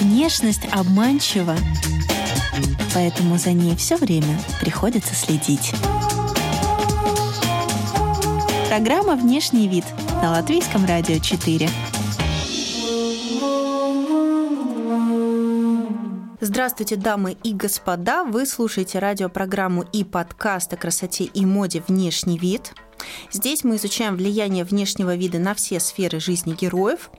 Внешность 0.00 0.62
обманчива, 0.72 1.56
поэтому 2.94 3.36
за 3.36 3.52
ней 3.52 3.76
все 3.76 3.96
время 3.96 4.40
приходится 4.60 5.14
следить. 5.14 5.72
Программа 8.68 9.16
«Внешний 9.16 9.68
вид» 9.68 9.84
на 10.22 10.30
Латвийском 10.30 10.86
радио 10.86 11.18
4. 11.18 11.68
Здравствуйте, 16.68 16.96
дамы 16.96 17.34
и 17.42 17.54
господа! 17.54 18.24
Вы 18.24 18.44
слушаете 18.44 18.98
радиопрограмму 18.98 19.86
и 19.90 20.04
подкаст 20.04 20.70
о 20.74 20.76
красоте 20.76 21.24
и 21.24 21.46
моде 21.46 21.82
«Внешний 21.88 22.36
вид». 22.38 22.74
Здесь 23.32 23.64
мы 23.64 23.76
изучаем 23.76 24.16
влияние 24.16 24.64
внешнего 24.64 25.16
вида 25.16 25.38
на 25.38 25.54
все 25.54 25.80
сферы 25.80 26.20
жизни 26.20 26.52
героев, 26.52 27.10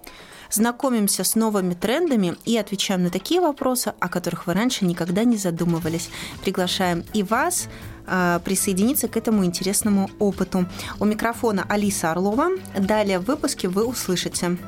знакомимся 0.51 1.23
с 1.23 1.33
новыми 1.33 1.73
трендами 1.73 2.35
и 2.45 2.57
отвечаем 2.57 3.01
на 3.01 3.09
такие 3.09 3.41
вопросы, 3.41 3.91
о 3.99 4.07
которых 4.07 4.45
вы 4.45 4.53
раньше 4.53 4.85
никогда 4.85 5.23
не 5.23 5.35
задумывались. 5.35 6.11
Приглашаем 6.43 7.03
и 7.13 7.23
вас 7.23 7.69
а, 8.05 8.37
присоединиться 8.41 9.07
к 9.07 9.17
этому 9.17 9.43
интересному 9.45 10.11
опыту. 10.19 10.67
У 10.99 11.05
микрофона 11.05 11.65
Алиса 11.67 12.11
Орлова. 12.11 12.49
Далее 12.77 13.17
в 13.17 13.25
выпуске 13.25 13.67
вы 13.67 13.83
услышите. 13.83 14.59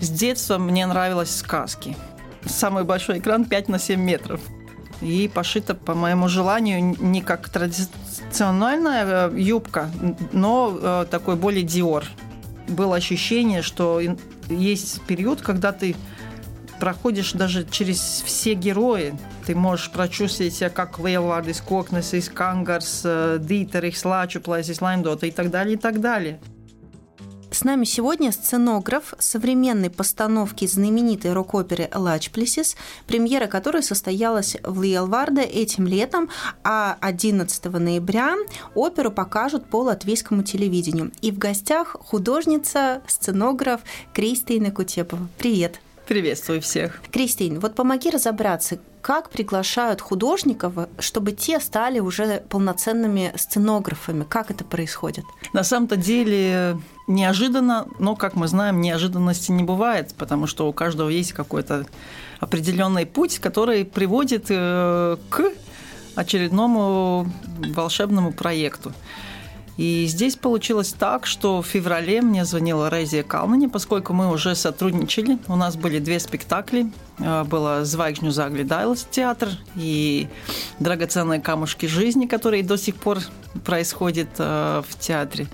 С 0.00 0.08
детства 0.08 0.58
мне 0.58 0.84
нравились 0.84 1.36
сказки. 1.36 1.96
Самый 2.44 2.84
большой 2.84 3.18
экран 3.18 3.44
5 3.44 3.68
на 3.68 3.78
7 3.78 4.00
метров. 4.00 4.40
И 5.00 5.30
пошита, 5.32 5.74
по 5.74 5.94
моему 5.94 6.28
желанию, 6.28 6.96
не 7.00 7.22
как 7.22 7.48
традиционная 7.48 9.30
э, 9.30 9.38
юбка, 9.38 9.90
но 10.32 10.78
э, 10.80 11.06
такой 11.10 11.36
более 11.36 11.62
диор. 11.62 12.04
Было 12.68 12.96
ощущение, 12.96 13.62
что 13.62 14.00
есть 14.48 15.00
период, 15.02 15.40
когда 15.40 15.72
ты 15.72 15.96
проходишь 16.78 17.32
даже 17.32 17.66
через 17.70 18.22
все 18.24 18.54
герои. 18.54 19.14
Ты 19.46 19.54
можешь 19.54 19.90
прочувствовать 19.90 20.54
себя 20.54 20.70
как 20.70 20.98
Лейлвардис, 20.98 21.60
Кокнес, 21.62 22.30
Кангарс, 22.32 23.06
Дитерих, 23.38 24.04
Лачуплайсис, 24.04 24.80
Лаймдота 24.80 25.26
и 25.26 25.30
так 25.30 25.50
далее, 25.50 25.74
и 25.74 25.78
так 25.78 26.00
далее. 26.00 26.40
С 27.50 27.64
нами 27.64 27.84
сегодня 27.84 28.30
сценограф 28.30 29.12
современной 29.18 29.90
постановки 29.90 30.66
знаменитой 30.66 31.32
рок-оперы 31.32 31.90
«Лачплесис», 31.92 32.76
премьера 33.08 33.48
которой 33.48 33.82
состоялась 33.82 34.56
в 34.62 34.82
Лиелварде 34.82 35.42
этим 35.42 35.88
летом, 35.88 36.28
а 36.62 36.96
11 37.00 37.64
ноября 37.64 38.36
оперу 38.76 39.10
покажут 39.10 39.66
по 39.66 39.82
латвийскому 39.82 40.44
телевидению. 40.44 41.10
И 41.22 41.32
в 41.32 41.38
гостях 41.38 41.96
художница, 41.98 43.02
сценограф 43.08 43.80
Кристина 44.14 44.70
Кутепова. 44.70 45.26
Привет! 45.36 45.80
Приветствую 46.10 46.60
всех. 46.60 47.00
Кристин, 47.12 47.60
вот 47.60 47.76
помоги 47.76 48.10
разобраться, 48.10 48.80
как 49.00 49.30
приглашают 49.30 50.00
художников, 50.00 50.72
чтобы 50.98 51.30
те 51.30 51.60
стали 51.60 52.00
уже 52.00 52.42
полноценными 52.48 53.32
сценографами? 53.36 54.24
Как 54.28 54.50
это 54.50 54.64
происходит? 54.64 55.24
На 55.52 55.62
самом-то 55.62 55.94
деле 55.94 56.80
неожиданно, 57.06 57.86
но, 58.00 58.16
как 58.16 58.34
мы 58.34 58.48
знаем, 58.48 58.80
неожиданности 58.80 59.52
не 59.52 59.62
бывает, 59.62 60.12
потому 60.18 60.48
что 60.48 60.68
у 60.68 60.72
каждого 60.72 61.10
есть 61.10 61.32
какой-то 61.32 61.86
определенный 62.40 63.06
путь, 63.06 63.38
который 63.38 63.84
приводит 63.84 64.46
э, 64.48 65.16
к 65.28 65.52
очередному 66.16 67.30
волшебному 67.72 68.32
проекту. 68.32 68.92
И 69.80 70.04
здесь 70.08 70.36
получилось 70.36 70.92
так, 70.92 71.24
что 71.24 71.62
в 71.62 71.66
феврале 71.66 72.20
мне 72.20 72.44
звонила 72.44 72.90
Резия 72.90 73.22
Калмани, 73.22 73.66
поскольку 73.66 74.12
мы 74.12 74.30
уже 74.30 74.54
сотрудничали. 74.54 75.38
У 75.48 75.56
нас 75.56 75.76
были 75.76 76.00
две 76.00 76.20
спектакли. 76.20 76.92
Э, 77.18 77.44
было 77.44 77.82
«Звайгжню 77.86 78.30
заглядайлась» 78.30 79.06
театр 79.10 79.48
и 79.76 80.28
«Драгоценные 80.80 81.40
камушки 81.40 81.86
жизни», 81.86 82.26
которые 82.26 82.62
до 82.62 82.76
сих 82.76 82.96
пор 82.96 83.20
происходят 83.64 84.28
э, 84.36 84.82
в 84.86 84.98
театре 84.98 85.46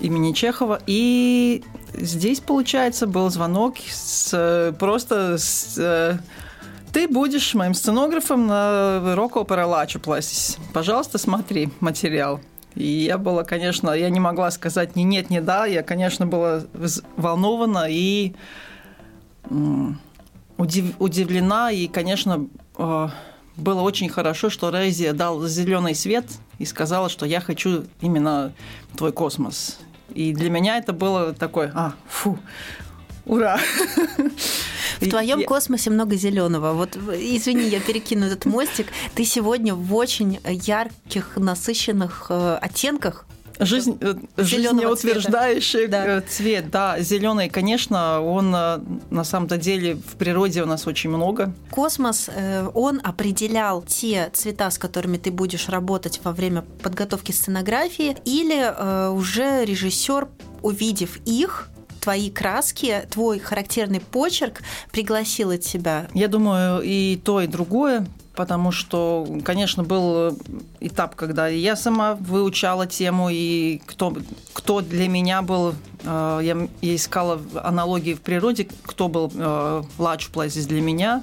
имени 0.00 0.34
Чехова. 0.34 0.82
И 0.86 1.64
здесь, 1.94 2.40
получается, 2.40 3.06
был 3.06 3.30
звонок 3.30 3.76
с, 3.90 4.74
просто 4.78 5.38
с, 5.38 5.78
э, 5.78 6.18
ты 6.92 7.08
будешь 7.08 7.54
моим 7.54 7.72
сценографом 7.72 8.46
на 8.46 9.14
рок-опера 9.14 9.64
«Лачу 9.64 9.98
пластись». 9.98 10.58
Пожалуйста, 10.74 11.16
смотри 11.16 11.70
материал. 11.80 12.38
И 12.74 12.86
я 12.86 13.18
была, 13.18 13.44
конечно, 13.44 13.90
я 13.90 14.10
не 14.10 14.20
могла 14.20 14.50
сказать 14.50 14.96
ни 14.96 15.02
нет, 15.02 15.30
ни 15.30 15.38
да. 15.38 15.66
Я, 15.66 15.82
конечно, 15.82 16.26
была 16.26 16.62
волнована 17.16 17.86
и 17.88 18.34
удивлена. 20.58 21.70
И, 21.70 21.86
конечно, 21.86 22.48
э, 22.76 23.08
было 23.56 23.80
очень 23.82 24.08
хорошо, 24.08 24.50
что 24.50 24.70
Рейзи 24.70 25.12
дал 25.12 25.46
зеленый 25.46 25.94
свет 25.94 26.26
и 26.58 26.64
сказала, 26.64 27.08
что 27.08 27.26
я 27.26 27.40
хочу 27.40 27.84
именно 28.00 28.52
твой 28.96 29.12
космос. 29.12 29.78
И 30.14 30.32
для 30.32 30.50
меня 30.50 30.78
это 30.78 30.92
было 30.92 31.32
такое, 31.32 31.72
а, 31.74 31.94
фу, 32.08 32.38
ура! 33.24 33.58
В 35.00 35.08
твоем 35.08 35.40
я... 35.40 35.46
космосе 35.46 35.90
много 35.90 36.16
зеленого. 36.16 36.72
Вот, 36.72 36.96
извини, 36.96 37.68
я 37.68 37.80
перекину 37.80 38.26
этот 38.26 38.44
мостик. 38.44 38.86
Ты 39.14 39.24
сегодня 39.24 39.74
в 39.74 39.94
очень 39.94 40.38
ярких, 40.44 41.36
насыщенных 41.36 42.26
э, 42.30 42.58
оттенках 42.60 43.26
Жизнь, 43.60 43.96
э, 44.00 44.14
жизнеутверждающий 44.36 45.86
цвета. 45.86 46.04
Э, 46.06 46.20
цвет, 46.22 46.70
да. 46.70 47.00
Зеленый, 47.00 47.48
конечно, 47.48 48.20
он 48.20 48.50
на 48.50 49.24
самом-то 49.24 49.58
деле 49.58 49.94
в 49.94 50.16
природе 50.16 50.62
у 50.64 50.66
нас 50.66 50.88
очень 50.88 51.10
много. 51.10 51.52
Космос, 51.70 52.28
он 52.74 53.00
определял 53.04 53.82
те 53.82 54.30
цвета, 54.32 54.70
с 54.70 54.78
которыми 54.78 55.18
ты 55.18 55.30
будешь 55.30 55.68
работать 55.68 56.20
во 56.24 56.32
время 56.32 56.62
подготовки 56.82 57.30
сценографии, 57.30 58.16
или 58.24 59.10
уже 59.12 59.64
режиссер, 59.64 60.26
увидев 60.62 61.18
их, 61.24 61.68
твои 62.04 62.30
краски, 62.30 63.02
твой 63.10 63.38
характерный 63.38 64.00
почерк 64.00 64.60
пригласила 64.92 65.56
тебя? 65.56 66.06
Я 66.12 66.28
думаю, 66.28 66.82
и 66.84 67.16
то, 67.16 67.40
и 67.40 67.46
другое 67.46 68.06
потому 68.36 68.72
что, 68.72 69.26
конечно, 69.44 69.84
был 69.84 70.36
этап, 70.80 71.14
когда 71.14 71.46
я 71.46 71.76
сама 71.76 72.16
выучала 72.16 72.84
тему, 72.84 73.28
и 73.30 73.80
кто, 73.86 74.16
кто 74.52 74.80
для 74.80 75.08
меня 75.08 75.40
был, 75.40 75.76
э, 76.02 76.40
я, 76.42 76.68
я 76.82 76.96
искала 76.96 77.40
аналогии 77.62 78.14
в 78.14 78.20
природе, 78.20 78.66
кто 78.82 79.06
был 79.06 79.30
э, 79.32 79.82
Лач 79.98 80.30
Плазис 80.30 80.66
для 80.66 80.80
меня. 80.80 81.22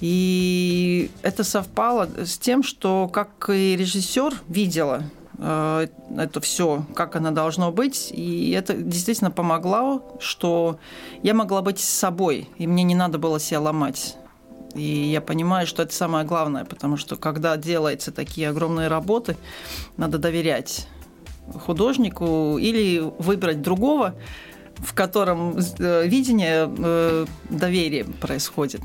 И 0.00 1.10
это 1.22 1.42
совпало 1.42 2.08
с 2.24 2.38
тем, 2.38 2.62
что 2.62 3.08
как 3.12 3.50
и 3.50 3.74
режиссер 3.76 4.34
видела 4.46 5.02
Э, 5.02 5.23
это 5.38 6.40
все, 6.40 6.84
как 6.94 7.16
оно 7.16 7.30
должно 7.30 7.72
быть. 7.72 8.10
И 8.12 8.52
это 8.52 8.74
действительно 8.74 9.30
помогло, 9.30 10.16
что 10.20 10.78
я 11.22 11.34
могла 11.34 11.62
быть 11.62 11.80
собой, 11.80 12.48
и 12.56 12.66
мне 12.66 12.84
не 12.84 12.94
надо 12.94 13.18
было 13.18 13.40
себя 13.40 13.60
ломать. 13.60 14.16
И 14.74 14.82
я 14.82 15.20
понимаю, 15.20 15.66
что 15.66 15.82
это 15.82 15.94
самое 15.94 16.24
главное, 16.24 16.64
потому 16.64 16.96
что 16.96 17.16
когда 17.16 17.56
делаются 17.56 18.12
такие 18.12 18.48
огромные 18.48 18.88
работы, 18.88 19.36
надо 19.96 20.18
доверять 20.18 20.88
художнику 21.66 22.58
или 22.58 23.00
выбрать 23.18 23.62
другого, 23.62 24.14
в 24.78 24.94
котором 24.94 25.56
э, 25.56 26.06
видение 26.06 26.70
э, 26.76 27.26
доверия 27.48 28.04
происходит. 28.04 28.80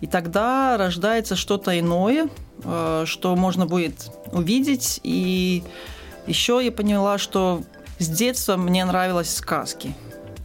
И 0.00 0.06
тогда 0.06 0.76
рождается 0.76 1.34
что-то 1.34 1.78
иное, 1.78 2.28
э, 2.62 3.04
что 3.06 3.34
можно 3.34 3.66
будет 3.66 4.10
увидеть. 4.34 5.00
И 5.02 5.62
еще 6.26 6.60
я 6.62 6.70
поняла, 6.70 7.16
что 7.18 7.62
с 7.98 8.08
детства 8.08 8.56
мне 8.56 8.84
нравились 8.84 9.34
сказки. 9.34 9.94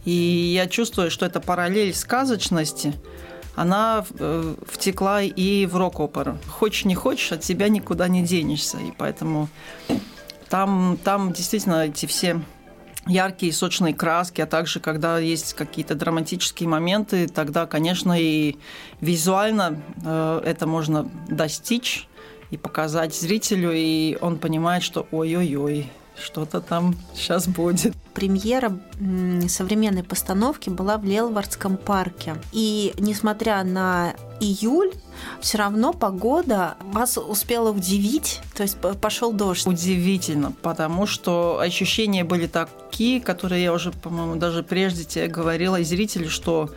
И 0.04 0.12
я 0.54 0.66
чувствую, 0.66 1.10
что 1.10 1.26
эта 1.26 1.40
параллель 1.40 1.94
сказочности, 1.94 2.94
она 3.54 4.06
э, 4.18 4.54
втекла 4.66 5.22
и 5.22 5.66
в 5.66 5.76
рок-оперу. 5.76 6.38
Хочешь 6.48 6.86
не 6.86 6.94
хочешь, 6.94 7.32
от 7.32 7.40
тебя 7.40 7.68
никуда 7.68 8.08
не 8.08 8.22
денешься. 8.22 8.78
И 8.78 8.92
поэтому 8.96 9.48
там, 10.48 10.98
там 11.04 11.32
действительно 11.32 11.86
эти 11.86 12.06
все 12.06 12.40
яркие 13.06 13.52
сочные 13.52 13.94
краски, 13.94 14.40
а 14.40 14.46
также 14.46 14.80
когда 14.80 15.18
есть 15.18 15.54
какие-то 15.54 15.94
драматические 15.94 16.68
моменты, 16.68 17.28
тогда, 17.28 17.66
конечно, 17.66 18.14
и 18.18 18.56
визуально 19.00 19.82
э, 20.04 20.42
это 20.44 20.66
можно 20.66 21.10
достичь 21.28 22.08
и 22.50 22.56
показать 22.56 23.14
зрителю, 23.14 23.72
и 23.72 24.16
он 24.20 24.38
понимает, 24.38 24.82
что 24.82 25.06
ой-ой-ой, 25.10 25.88
что-то 26.20 26.60
там 26.60 26.96
сейчас 27.14 27.46
будет. 27.46 27.94
Премьера 28.12 28.78
современной 29.48 30.02
постановки 30.02 30.68
была 30.68 30.98
в 30.98 31.04
Лелвардском 31.04 31.76
парке. 31.76 32.36
И 32.52 32.92
несмотря 32.98 33.62
на 33.64 34.14
июль, 34.40 34.92
все 35.40 35.58
равно 35.58 35.92
погода 35.92 36.76
вас 36.82 37.16
успела 37.16 37.70
удивить, 37.70 38.40
то 38.54 38.62
есть 38.62 38.76
пошел 39.00 39.32
дождь. 39.32 39.66
Удивительно, 39.66 40.52
потому 40.62 41.06
что 41.06 41.58
ощущения 41.60 42.24
были 42.24 42.46
такие, 42.46 43.20
которые 43.20 43.62
я 43.62 43.72
уже, 43.72 43.92
по-моему, 43.92 44.36
даже 44.36 44.62
прежде 44.62 45.04
тебе 45.04 45.28
говорила 45.28 45.76
и 45.76 45.84
зрители, 45.84 46.26
что 46.26 46.70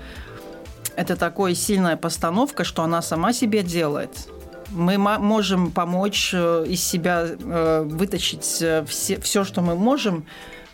это 0.95 1.15
такая 1.15 1.55
сильная 1.55 1.97
постановка, 1.97 2.63
что 2.63 2.83
она 2.83 3.01
сама 3.01 3.33
себе 3.33 3.63
делает. 3.63 4.29
Мы 4.73 4.97
можем 4.97 5.71
помочь 5.71 6.31
э, 6.33 6.65
из 6.67 6.83
себя 6.83 7.25
э, 7.27 7.83
вытащить 7.85 8.61
э, 8.61 8.83
все, 8.85 9.19
все, 9.19 9.43
что 9.43 9.61
мы 9.61 9.75
можем, 9.75 10.25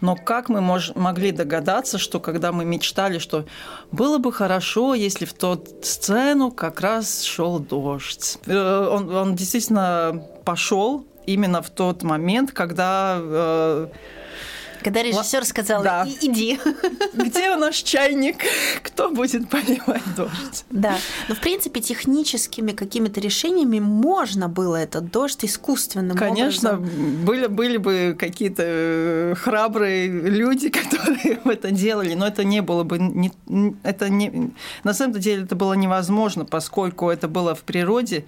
но 0.02 0.16
как 0.16 0.50
мы 0.50 0.62
мож, 0.62 0.94
могли 0.96 1.32
догадаться, 1.32 1.98
что 1.98 2.20
когда 2.20 2.52
мы 2.52 2.66
мечтали, 2.66 3.20
что 3.20 3.46
было 3.92 4.18
бы 4.18 4.32
хорошо, 4.32 4.96
если 4.96 5.26
в 5.26 5.34
ту 5.34 5.62
сцену 5.82 6.52
как 6.52 6.80
раз 6.80 7.22
шел 7.24 7.60
дождь. 7.60 8.38
Он, 8.48 9.14
он 9.14 9.36
действительно 9.36 10.24
пошел 10.46 11.06
именно 11.26 11.62
в 11.62 11.70
тот 11.70 12.04
момент, 12.04 12.54
когда 12.54 13.90
когда 14.84 15.04
режиссер 15.04 15.46
сказал, 15.46 15.84
да. 15.84 16.08
иди. 16.22 16.60
Где 17.14 17.56
наш 17.56 17.78
чайник? 17.78 18.38
Кто 18.84 19.10
будет 19.10 19.50
поливать 19.50 20.04
дождь? 20.16 20.66
Да. 20.70 20.98
Но, 21.28 21.36
в 21.36 21.40
принципе, 21.40 21.82
техническими 21.82 22.72
какими-то 22.72 23.20
решениями 23.20 23.80
можно 23.80 24.48
было 24.48 24.78
этот 24.78 25.12
дождь 25.12 25.44
искусственным 25.44 26.18
Конечно, 26.18 26.74
образом. 26.74 27.26
были, 27.26 27.48
были 27.48 27.78
бы 27.78 28.16
какие-то 28.18 28.64
э, 28.66 29.36
храбрые 29.36 30.08
люди, 30.08 30.70
которые 30.70 31.40
это 31.46 31.72
делали, 31.72 32.14
но 32.14 32.28
это 32.28 32.44
не 32.44 32.62
было 32.62 32.84
бы... 32.84 33.00
Не, 33.00 33.32
это 33.84 34.10
не, 34.10 34.52
на 34.84 34.94
самом 34.94 35.20
деле 35.20 35.44
это 35.44 35.56
было 35.56 35.74
невозможно, 35.74 36.46
поскольку 36.46 37.10
это 37.10 37.28
было 37.28 37.56
в 37.56 37.64
природе. 37.64 38.26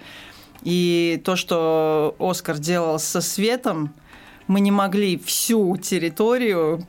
И 0.62 1.20
то, 1.24 1.34
что 1.34 2.14
Оскар 2.18 2.58
делал 2.58 2.98
со 2.98 3.20
светом, 3.20 3.92
мы 4.52 4.60
не 4.60 4.70
могли 4.70 5.18
всю 5.18 5.76
территорию 5.78 6.86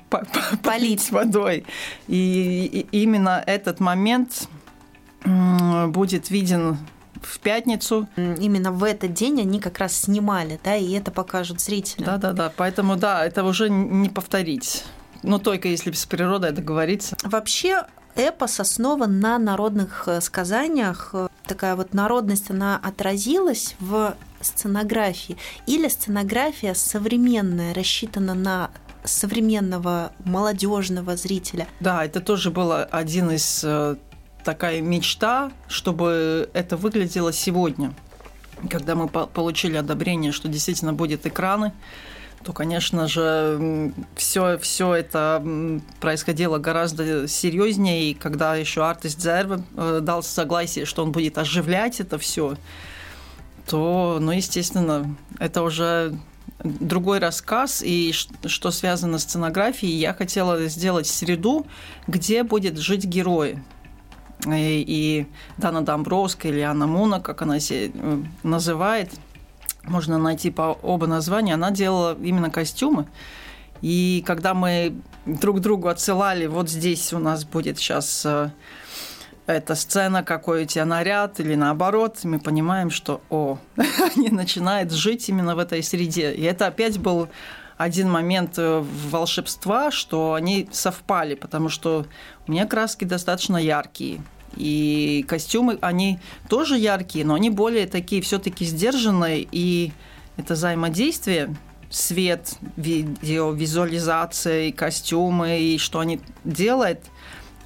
полить 0.63 1.11
водой. 1.11 1.65
И 2.07 2.85
именно 2.91 3.41
этот 3.45 3.79
момент 3.79 4.49
будет 5.25 6.29
виден 6.29 6.77
в 7.21 7.39
пятницу. 7.39 8.07
Именно 8.17 8.71
в 8.73 8.83
этот 8.83 9.13
день 9.13 9.39
они 9.39 9.59
как 9.59 9.79
раз 9.79 9.93
снимали, 9.93 10.59
да, 10.63 10.75
и 10.75 10.91
это 10.91 11.09
покажут 11.11 11.61
зрителям. 11.61 12.05
Да, 12.05 12.17
да, 12.17 12.33
да. 12.33 12.53
Поэтому 12.55 12.97
да, 12.97 13.25
это 13.25 13.45
уже 13.45 13.69
не 13.69 14.09
повторить. 14.09 14.83
Но 15.21 15.39
только 15.39 15.69
если 15.69 15.91
с 15.91 16.05
природой 16.05 16.51
договориться. 16.51 17.15
Вообще 17.23 17.85
эпос 18.15 18.59
основан 18.59 19.21
на 19.21 19.39
народных 19.39 20.03
э, 20.07 20.19
сказаниях. 20.19 21.15
Такая 21.47 21.77
вот 21.77 21.93
народность, 21.93 22.51
она 22.51 22.77
отразилась 22.83 23.75
в 23.79 24.15
сценографии, 24.43 25.37
или 25.67 25.87
сценография 25.87 26.73
современная, 26.73 27.73
рассчитана 27.73 28.33
на 28.33 28.71
современного 29.03 30.13
молодежного 30.23 31.15
зрителя. 31.15 31.67
Да, 31.79 32.05
это 32.05 32.21
тоже 32.21 32.51
было 32.51 32.83
один 32.83 33.31
из 33.31 33.61
э, 33.63 33.95
такая 34.43 34.81
мечта, 34.81 35.51
чтобы 35.67 36.49
это 36.53 36.77
выглядело 36.77 37.33
сегодня. 37.33 37.93
Когда 38.69 38.95
мы 38.95 39.07
получили 39.09 39.75
одобрение, 39.75 40.31
что 40.31 40.47
действительно 40.47 40.93
будет 40.93 41.25
экраны, 41.25 41.73
то, 42.43 42.53
конечно 42.53 43.07
же, 43.07 43.93
все, 44.15 44.57
все 44.57 44.93
это 44.93 45.43
происходило 45.99 46.57
гораздо 46.57 47.27
серьезнее. 47.27 48.11
И 48.11 48.13
когда 48.13 48.55
еще 48.55 48.85
артист 48.85 49.21
Зерве 49.21 49.63
э, 49.75 49.99
дал 50.01 50.23
согласие, 50.23 50.85
что 50.85 51.03
он 51.03 51.11
будет 51.11 51.37
оживлять 51.37 51.99
это 51.99 52.17
все, 52.17 52.55
то, 53.67 54.17
ну, 54.19 54.31
естественно, 54.31 55.15
это 55.39 55.61
уже 55.61 56.17
другой 56.63 57.19
рассказ, 57.19 57.81
и 57.83 58.13
что 58.13 58.71
связано 58.71 59.19
с 59.19 59.23
сценографией, 59.23 59.97
я 59.97 60.13
хотела 60.13 60.65
сделать 60.67 61.07
среду, 61.07 61.65
где 62.07 62.43
будет 62.43 62.77
жить 62.77 63.05
герой. 63.05 63.59
И, 64.45 64.83
и 64.85 65.27
Дана 65.57 65.81
Домбровская 65.81 66.51
или 66.51 66.61
Анна 66.61 66.87
Муна, 66.87 67.21
как 67.21 67.41
она 67.41 67.59
себя 67.59 67.91
э, 67.93 68.23
называет, 68.43 69.11
можно 69.83 70.17
найти 70.17 70.51
по 70.51 70.77
оба 70.81 71.07
названия, 71.07 71.53
она 71.53 71.71
делала 71.71 72.17
именно 72.21 72.49
костюмы. 72.49 73.07
И 73.81 74.23
когда 74.25 74.53
мы 74.53 74.95
друг 75.25 75.59
другу 75.59 75.87
отсылали, 75.87 76.45
вот 76.47 76.69
здесь 76.69 77.13
у 77.13 77.19
нас 77.19 77.45
будет 77.45 77.77
сейчас 77.77 78.25
э, 78.25 78.51
эта 79.45 79.75
сцена, 79.75 80.23
какой 80.23 80.63
у 80.63 80.65
тебя 80.65 80.85
наряд, 80.85 81.39
или 81.39 81.55
наоборот, 81.55 82.19
мы 82.23 82.39
понимаем, 82.39 82.89
что, 82.89 83.21
о, 83.29 83.57
они 84.15 84.29
начинают 84.29 84.91
жить 84.91 85.27
именно 85.29 85.55
в 85.55 85.59
этой 85.59 85.83
среде. 85.83 86.33
И 86.33 86.43
это 86.43 86.67
опять 86.67 86.97
был 86.97 87.27
один 87.77 88.09
момент 88.09 88.53
э, 88.57 88.83
волшебства, 89.09 89.91
что 89.91 90.33
они 90.33 90.69
совпали, 90.71 91.35
потому 91.35 91.69
что 91.69 92.05
у 92.47 92.51
меня 92.51 92.65
краски 92.65 93.03
достаточно 93.03 93.57
яркие. 93.57 94.21
И 94.55 95.25
костюмы, 95.27 95.77
они 95.81 96.19
тоже 96.47 96.77
яркие, 96.77 97.25
но 97.25 97.33
они 97.33 97.49
более 97.49 97.87
такие 97.87 98.21
все-таки 98.21 98.65
сдержанные, 98.65 99.47
и 99.51 99.91
это 100.37 100.53
взаимодействие 100.53 101.55
свет, 101.89 102.55
видео, 102.77 103.51
визуализация, 103.51 104.65
и 104.65 104.71
костюмы, 104.71 105.59
и 105.59 105.77
что 105.77 105.99
они 105.99 106.21
делают– 106.45 106.99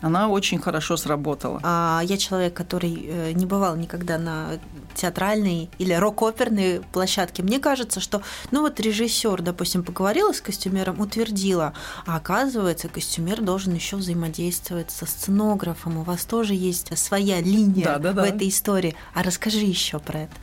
она 0.01 0.29
очень 0.29 0.59
хорошо 0.59 0.97
сработала. 0.97 1.59
А 1.63 2.01
я 2.03 2.17
человек, 2.17 2.53
который 2.53 3.05
э, 3.07 3.31
не 3.33 3.45
бывал 3.45 3.75
никогда 3.75 4.17
на 4.17 4.59
театральной 4.94 5.69
или 5.77 5.94
рок-оперной 5.94 6.81
площадке. 6.91 7.44
Мне 7.44 7.59
кажется, 7.59 7.99
что, 7.99 8.21
ну 8.51 8.61
вот 8.61 8.79
режиссер, 8.79 9.41
допустим, 9.41 9.83
поговорила 9.83 10.33
с 10.33 10.41
костюмером, 10.41 10.99
утвердила, 10.99 11.73
а 12.05 12.17
оказывается, 12.17 12.89
костюмер 12.89 13.41
должен 13.41 13.73
еще 13.73 13.95
взаимодействовать 13.95 14.91
со 14.91 15.05
сценографом. 15.05 15.97
У 15.97 16.03
вас 16.03 16.25
тоже 16.25 16.53
есть 16.53 16.95
своя 16.97 17.41
линия 17.41 17.85
да, 17.85 17.99
да, 17.99 18.13
да. 18.13 18.21
в 18.23 18.25
этой 18.25 18.49
истории. 18.49 18.95
А 19.13 19.23
расскажи 19.23 19.59
еще 19.59 19.99
про 19.99 20.21
это. 20.21 20.33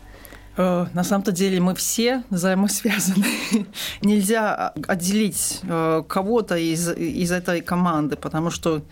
Э, 0.57 0.87
на 0.93 1.05
самом-то 1.05 1.33
деле 1.33 1.61
мы 1.61 1.75
все 1.75 2.23
взаимосвязаны. 2.31 3.27
Нельзя 4.03 4.73
отделить 4.87 5.61
э, 5.63 6.03
кого-то 6.09 6.57
из, 6.57 6.89
из 6.91 7.33
этой 7.33 7.61
команды, 7.61 8.17
потому 8.17 8.51
что 8.51 8.83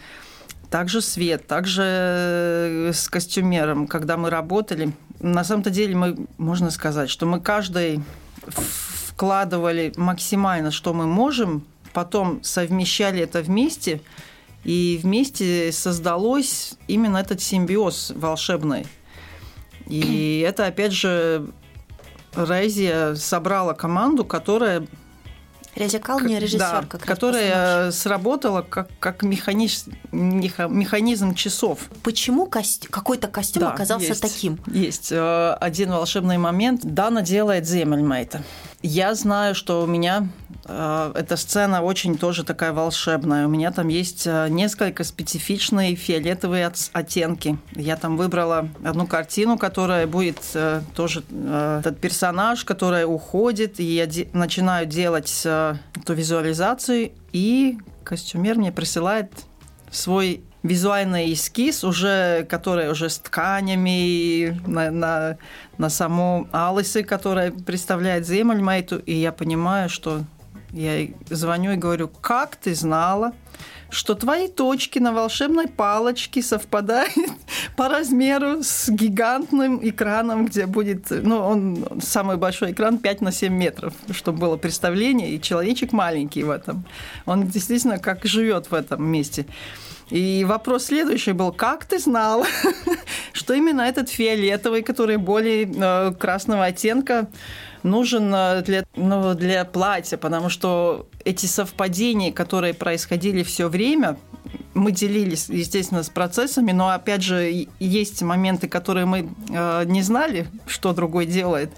также 0.72 1.02
свет, 1.02 1.46
также 1.46 1.82
э, 1.84 2.90
с 2.94 3.06
костюмером, 3.10 3.86
когда 3.86 4.16
мы 4.16 4.30
работали. 4.30 4.92
На 5.20 5.44
самом-то 5.44 5.68
деле 5.68 5.94
мы, 5.94 6.26
можно 6.38 6.70
сказать, 6.70 7.10
что 7.10 7.26
мы 7.26 7.40
каждый 7.40 8.02
вкладывали 8.46 9.92
максимально, 9.98 10.70
что 10.70 10.94
мы 10.94 11.06
можем, 11.06 11.66
потом 11.92 12.42
совмещали 12.42 13.20
это 13.20 13.42
вместе, 13.42 14.00
и 14.64 14.98
вместе 15.02 15.70
создалось 15.72 16.74
именно 16.88 17.18
этот 17.18 17.42
симбиоз 17.42 18.14
волшебный. 18.16 18.86
И 19.88 20.42
это, 20.48 20.66
опять 20.66 20.92
же, 20.92 21.50
Рейзия 22.34 23.14
собрала 23.14 23.74
команду, 23.74 24.24
которая 24.24 24.86
Резикал 25.74 26.20
не 26.20 26.38
режиссер, 26.38 26.58
да, 26.58 26.84
как 26.88 27.02
которая 27.02 27.90
сработала 27.92 28.62
как, 28.62 28.88
как 29.00 29.22
механизм, 29.22 29.92
механизм 30.12 31.34
часов. 31.34 31.88
Почему 32.02 32.46
кост... 32.46 32.88
какой-то 32.88 33.28
костюм 33.28 33.62
да, 33.62 33.72
оказался 33.72 34.08
есть, 34.08 34.20
таким? 34.20 34.58
Есть. 34.66 35.12
Э, 35.12 35.54
один 35.54 35.90
волшебный 35.90 36.36
момент. 36.36 36.82
Дана 36.84 37.22
делает 37.22 37.66
Земельмейта. 37.66 38.42
Я 38.82 39.14
знаю, 39.14 39.54
что 39.54 39.82
у 39.82 39.86
меня 39.86 40.28
эта 40.64 41.36
сцена 41.36 41.82
очень 41.82 42.16
тоже 42.16 42.44
такая 42.44 42.72
волшебная. 42.72 43.46
У 43.46 43.50
меня 43.50 43.72
там 43.72 43.88
есть 43.88 44.26
э, 44.26 44.48
несколько 44.48 45.02
специфичные 45.02 45.96
фиолетовые 45.96 46.70
оттенки. 46.92 47.58
Я 47.72 47.96
там 47.96 48.16
выбрала 48.16 48.68
одну 48.84 49.06
картину, 49.06 49.58
которая 49.58 50.06
будет 50.06 50.38
э, 50.54 50.82
тоже 50.94 51.24
этот 51.30 51.98
персонаж, 51.98 52.64
который 52.64 53.04
уходит, 53.04 53.80
и 53.80 53.84
я 53.84 54.08
начинаю 54.32 54.86
делать 54.86 55.40
эту 55.44 56.14
визуализацию, 56.14 57.12
и 57.32 57.78
костюмер 58.04 58.56
мне 58.56 58.72
присылает 58.72 59.32
свой 59.90 60.42
визуальный 60.62 61.32
эскиз, 61.32 61.84
уже, 61.84 62.46
который 62.48 62.90
уже 62.90 63.10
с 63.10 63.18
тканями 63.18 64.60
на, 64.66 64.90
на, 64.90 65.36
на 65.78 65.90
саму 65.90 66.48
Алисы, 66.52 67.02
которая 67.02 67.50
представляет 67.50 68.26
Земельмейту, 68.26 68.98
и 68.98 69.14
я 69.14 69.32
понимаю, 69.32 69.88
что 69.88 70.22
я 70.72 71.08
звоню 71.30 71.72
и 71.72 71.76
говорю, 71.76 72.08
как 72.08 72.56
ты 72.56 72.74
знала, 72.74 73.32
что 73.92 74.14
твои 74.14 74.48
точки 74.48 74.98
на 74.98 75.12
волшебной 75.12 75.68
палочке 75.68 76.42
совпадают 76.42 77.12
по 77.76 77.88
размеру 77.88 78.62
с 78.62 78.88
гигантным 78.88 79.86
экраном, 79.86 80.46
где 80.46 80.66
будет, 80.66 81.10
ну, 81.10 81.36
он 81.36 81.86
самый 82.00 82.38
большой 82.38 82.72
экран 82.72 82.98
5 82.98 83.20
на 83.20 83.32
7 83.32 83.52
метров, 83.52 83.92
чтобы 84.10 84.38
было 84.38 84.56
представление, 84.56 85.32
и 85.32 85.40
человечек 85.40 85.92
маленький 85.92 86.42
в 86.42 86.50
этом. 86.50 86.86
Он 87.26 87.46
действительно 87.46 87.98
как 87.98 88.24
живет 88.24 88.70
в 88.70 88.74
этом 88.74 89.04
месте. 89.04 89.46
И 90.08 90.44
вопрос 90.46 90.86
следующий 90.86 91.32
был, 91.32 91.52
как 91.52 91.84
ты 91.84 91.98
знал, 91.98 92.46
что 93.32 93.54
именно 93.54 93.82
этот 93.82 94.08
фиолетовый, 94.08 94.82
который 94.82 95.16
более 95.16 95.64
э, 95.64 96.12
красного 96.18 96.64
оттенка, 96.64 97.28
нужен 97.82 98.32
э, 98.34 98.62
для, 98.62 98.84
ну, 98.96 99.34
для 99.34 99.64
платья, 99.64 100.16
потому 100.16 100.48
что 100.48 101.08
эти 101.24 101.46
совпадения, 101.46 102.32
которые 102.32 102.74
происходили 102.74 103.42
все 103.42 103.68
время, 103.68 104.16
мы 104.74 104.92
делились, 104.92 105.48
естественно, 105.48 106.02
с 106.02 106.08
процессами, 106.08 106.72
но 106.72 106.90
опять 106.90 107.22
же 107.22 107.66
есть 107.78 108.22
моменты, 108.22 108.68
которые 108.68 109.06
мы 109.06 109.28
э, 109.48 109.84
не 109.86 110.02
знали, 110.02 110.46
что 110.66 110.92
другой 110.92 111.26
делает. 111.26 111.70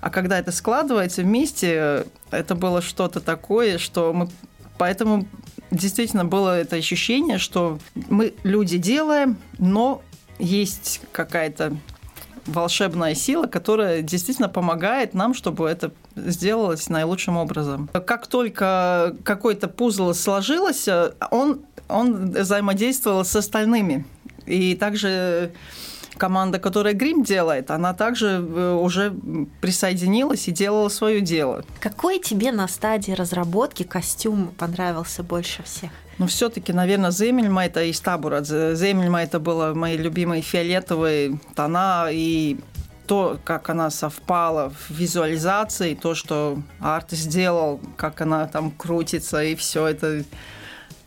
А 0.00 0.10
когда 0.10 0.38
это 0.38 0.50
складывается 0.50 1.22
вместе, 1.22 2.06
это 2.30 2.54
было 2.54 2.82
что-то 2.82 3.20
такое, 3.20 3.78
что 3.78 4.12
мы 4.12 4.28
поэтому 4.78 5.26
действительно 5.70 6.24
было 6.24 6.58
это 6.58 6.74
ощущение, 6.74 7.38
что 7.38 7.78
мы 7.94 8.34
люди 8.42 8.78
делаем, 8.78 9.36
но 9.58 10.02
есть 10.40 11.00
какая-то 11.12 11.76
волшебная 12.46 13.14
сила, 13.14 13.46
которая 13.46 14.02
действительно 14.02 14.48
помогает 14.48 15.14
нам, 15.14 15.34
чтобы 15.34 15.68
это 15.68 15.92
сделалось 16.16 16.88
наилучшим 16.88 17.36
образом. 17.36 17.88
Как 17.92 18.26
только 18.26 19.16
какой-то 19.24 19.68
пузл 19.68 20.12
сложилось, 20.12 20.88
он, 21.30 21.62
он 21.88 22.30
взаимодействовал 22.30 23.24
с 23.24 23.34
остальными. 23.36 24.04
И 24.46 24.74
также 24.74 25.52
команда, 26.16 26.58
которая 26.58 26.94
грим 26.94 27.22
делает, 27.22 27.70
она 27.70 27.94
также 27.94 28.26
э, 28.26 28.74
уже 28.74 29.14
присоединилась 29.60 30.46
и 30.48 30.52
делала 30.52 30.88
свое 30.88 31.20
дело. 31.20 31.64
Какой 31.80 32.18
тебе 32.18 32.52
на 32.52 32.68
стадии 32.68 33.12
разработки 33.12 33.82
костюм 33.82 34.52
понравился 34.58 35.22
больше 35.22 35.62
всех? 35.62 35.90
Ну, 36.18 36.26
все-таки, 36.26 36.72
наверное, 36.72 37.10
Земельмайта 37.10 37.82
и 37.84 37.92
Стабурадзе. 37.92 38.74
Земельмайта 38.74 39.40
было 39.40 39.74
мои 39.74 39.96
любимые 39.96 40.42
фиолетовые 40.42 41.38
тона, 41.54 42.08
и 42.10 42.58
то, 43.06 43.38
как 43.44 43.70
она 43.70 43.90
совпала 43.90 44.70
в 44.70 44.90
визуализации, 44.90 45.94
то, 45.94 46.14
что 46.14 46.62
Арт 46.80 47.10
сделал, 47.10 47.80
как 47.96 48.20
она 48.20 48.46
там 48.46 48.70
крутится, 48.70 49.42
и 49.42 49.54
все 49.54 49.86
это 49.86 50.24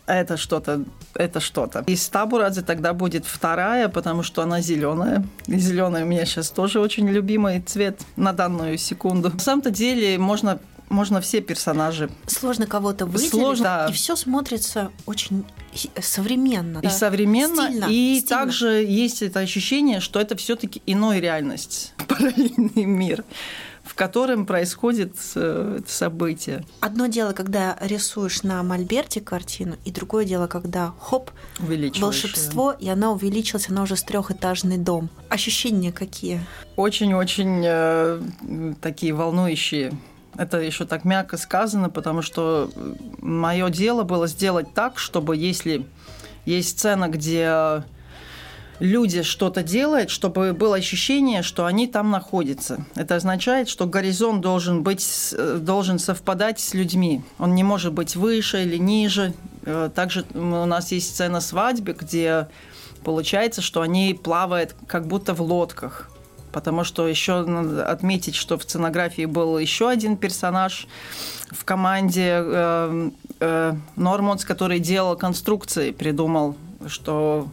это 0.06 0.36
что-то, 0.36 0.84
это 1.14 1.40
что-то. 1.40 1.84
И 1.86 1.96
Стабурадзе 1.96 2.62
тогда 2.62 2.92
будет 2.92 3.26
вторая, 3.26 3.88
потому 3.88 4.22
что 4.22 4.42
она 4.42 4.60
зеленая. 4.60 5.24
И 5.46 5.58
зеленый 5.58 6.04
у 6.04 6.06
меня 6.06 6.24
сейчас 6.24 6.50
тоже 6.50 6.80
очень 6.80 7.08
любимый 7.08 7.60
цвет 7.60 8.00
на 8.14 8.32
данную 8.32 8.78
секунду. 8.78 9.30
На 9.30 9.38
самом-то 9.38 9.70
деле 9.70 10.16
можно 10.18 10.60
можно 10.88 11.20
все 11.20 11.40
персонажи. 11.40 12.10
Сложно 12.26 12.66
кого-то 12.66 13.06
выделить, 13.06 13.30
Сложно, 13.30 13.64
да. 13.64 13.86
и 13.88 13.92
все 13.92 14.16
смотрится 14.16 14.90
очень 15.06 15.44
современно. 16.00 16.78
И 16.78 16.82
да. 16.82 16.90
современно, 16.90 17.66
стильно, 17.68 17.86
и 17.88 18.20
стильно. 18.20 18.28
также 18.28 18.68
есть 18.84 19.22
это 19.22 19.40
ощущение, 19.40 20.00
что 20.00 20.20
это 20.20 20.36
все-таки 20.36 20.82
иной 20.86 21.20
реальность, 21.20 21.94
параллельный 22.08 22.84
мир 22.84 23.24
в 23.86 23.94
котором 23.94 24.46
происходит 24.46 25.14
э, 25.36 25.78
событие. 25.86 26.64
Одно 26.80 27.06
дело, 27.06 27.32
когда 27.32 27.78
рисуешь 27.80 28.42
на 28.42 28.62
мольберте 28.64 29.20
картину, 29.20 29.76
и 29.84 29.92
другое 29.92 30.24
дело, 30.24 30.48
когда 30.48 30.92
хоп, 31.00 31.30
волшебство, 31.60 32.72
и 32.72 32.88
она 32.88 33.12
увеличилась, 33.12 33.68
она 33.70 33.84
уже 33.84 33.96
с 33.96 34.02
трехэтажный 34.02 34.76
дом. 34.76 35.08
Ощущения 35.28 35.92
какие? 35.92 36.40
Очень-очень 36.74 37.62
э, 37.64 38.74
такие 38.82 39.14
волнующие. 39.14 39.92
Это 40.38 40.58
еще 40.58 40.84
так 40.84 41.04
мягко 41.04 41.36
сказано, 41.36 41.90
потому 41.90 42.22
что 42.22 42.70
мое 43.20 43.70
дело 43.70 44.02
было 44.02 44.26
сделать 44.26 44.74
так, 44.74 44.98
чтобы 44.98 45.36
если 45.36 45.86
есть 46.44 46.78
сцена, 46.78 47.08
где 47.08 47.82
люди 48.78 49.22
что-то 49.22 49.62
делают, 49.62 50.10
чтобы 50.10 50.52
было 50.52 50.76
ощущение, 50.76 51.42
что 51.42 51.66
они 51.66 51.86
там 51.86 52.10
находятся. 52.10 52.84
Это 52.94 53.16
означает, 53.16 53.68
что 53.68 53.86
горизонт 53.86 54.42
должен, 54.42 54.82
быть, 54.82 55.34
должен 55.60 55.98
совпадать 55.98 56.60
с 56.60 56.74
людьми. 56.74 57.22
Он 57.38 57.54
не 57.54 57.62
может 57.62 57.92
быть 57.92 58.16
выше 58.16 58.62
или 58.62 58.76
ниже. 58.76 59.32
Э, 59.64 59.90
также 59.94 60.24
у 60.34 60.66
нас 60.66 60.92
есть 60.92 61.10
сцена 61.10 61.40
свадьбы, 61.40 61.96
где 61.98 62.48
получается, 63.04 63.62
что 63.62 63.80
они 63.80 64.18
плавают 64.20 64.74
как 64.86 65.06
будто 65.06 65.32
в 65.34 65.40
лодках. 65.40 66.10
Потому 66.56 66.84
что 66.84 67.06
еще 67.06 67.44
надо 67.44 67.86
отметить, 67.86 68.34
что 68.34 68.56
в 68.56 68.62
сценографии 68.62 69.26
был 69.26 69.58
еще 69.58 69.90
один 69.90 70.16
персонаж 70.16 70.86
в 71.50 71.66
команде 71.66 72.30
э, 72.30 73.10
э, 73.40 73.74
Нормонс, 73.96 74.46
который 74.46 74.78
делал 74.78 75.18
конструкции, 75.18 75.90
придумал, 75.90 76.56
что 76.86 77.50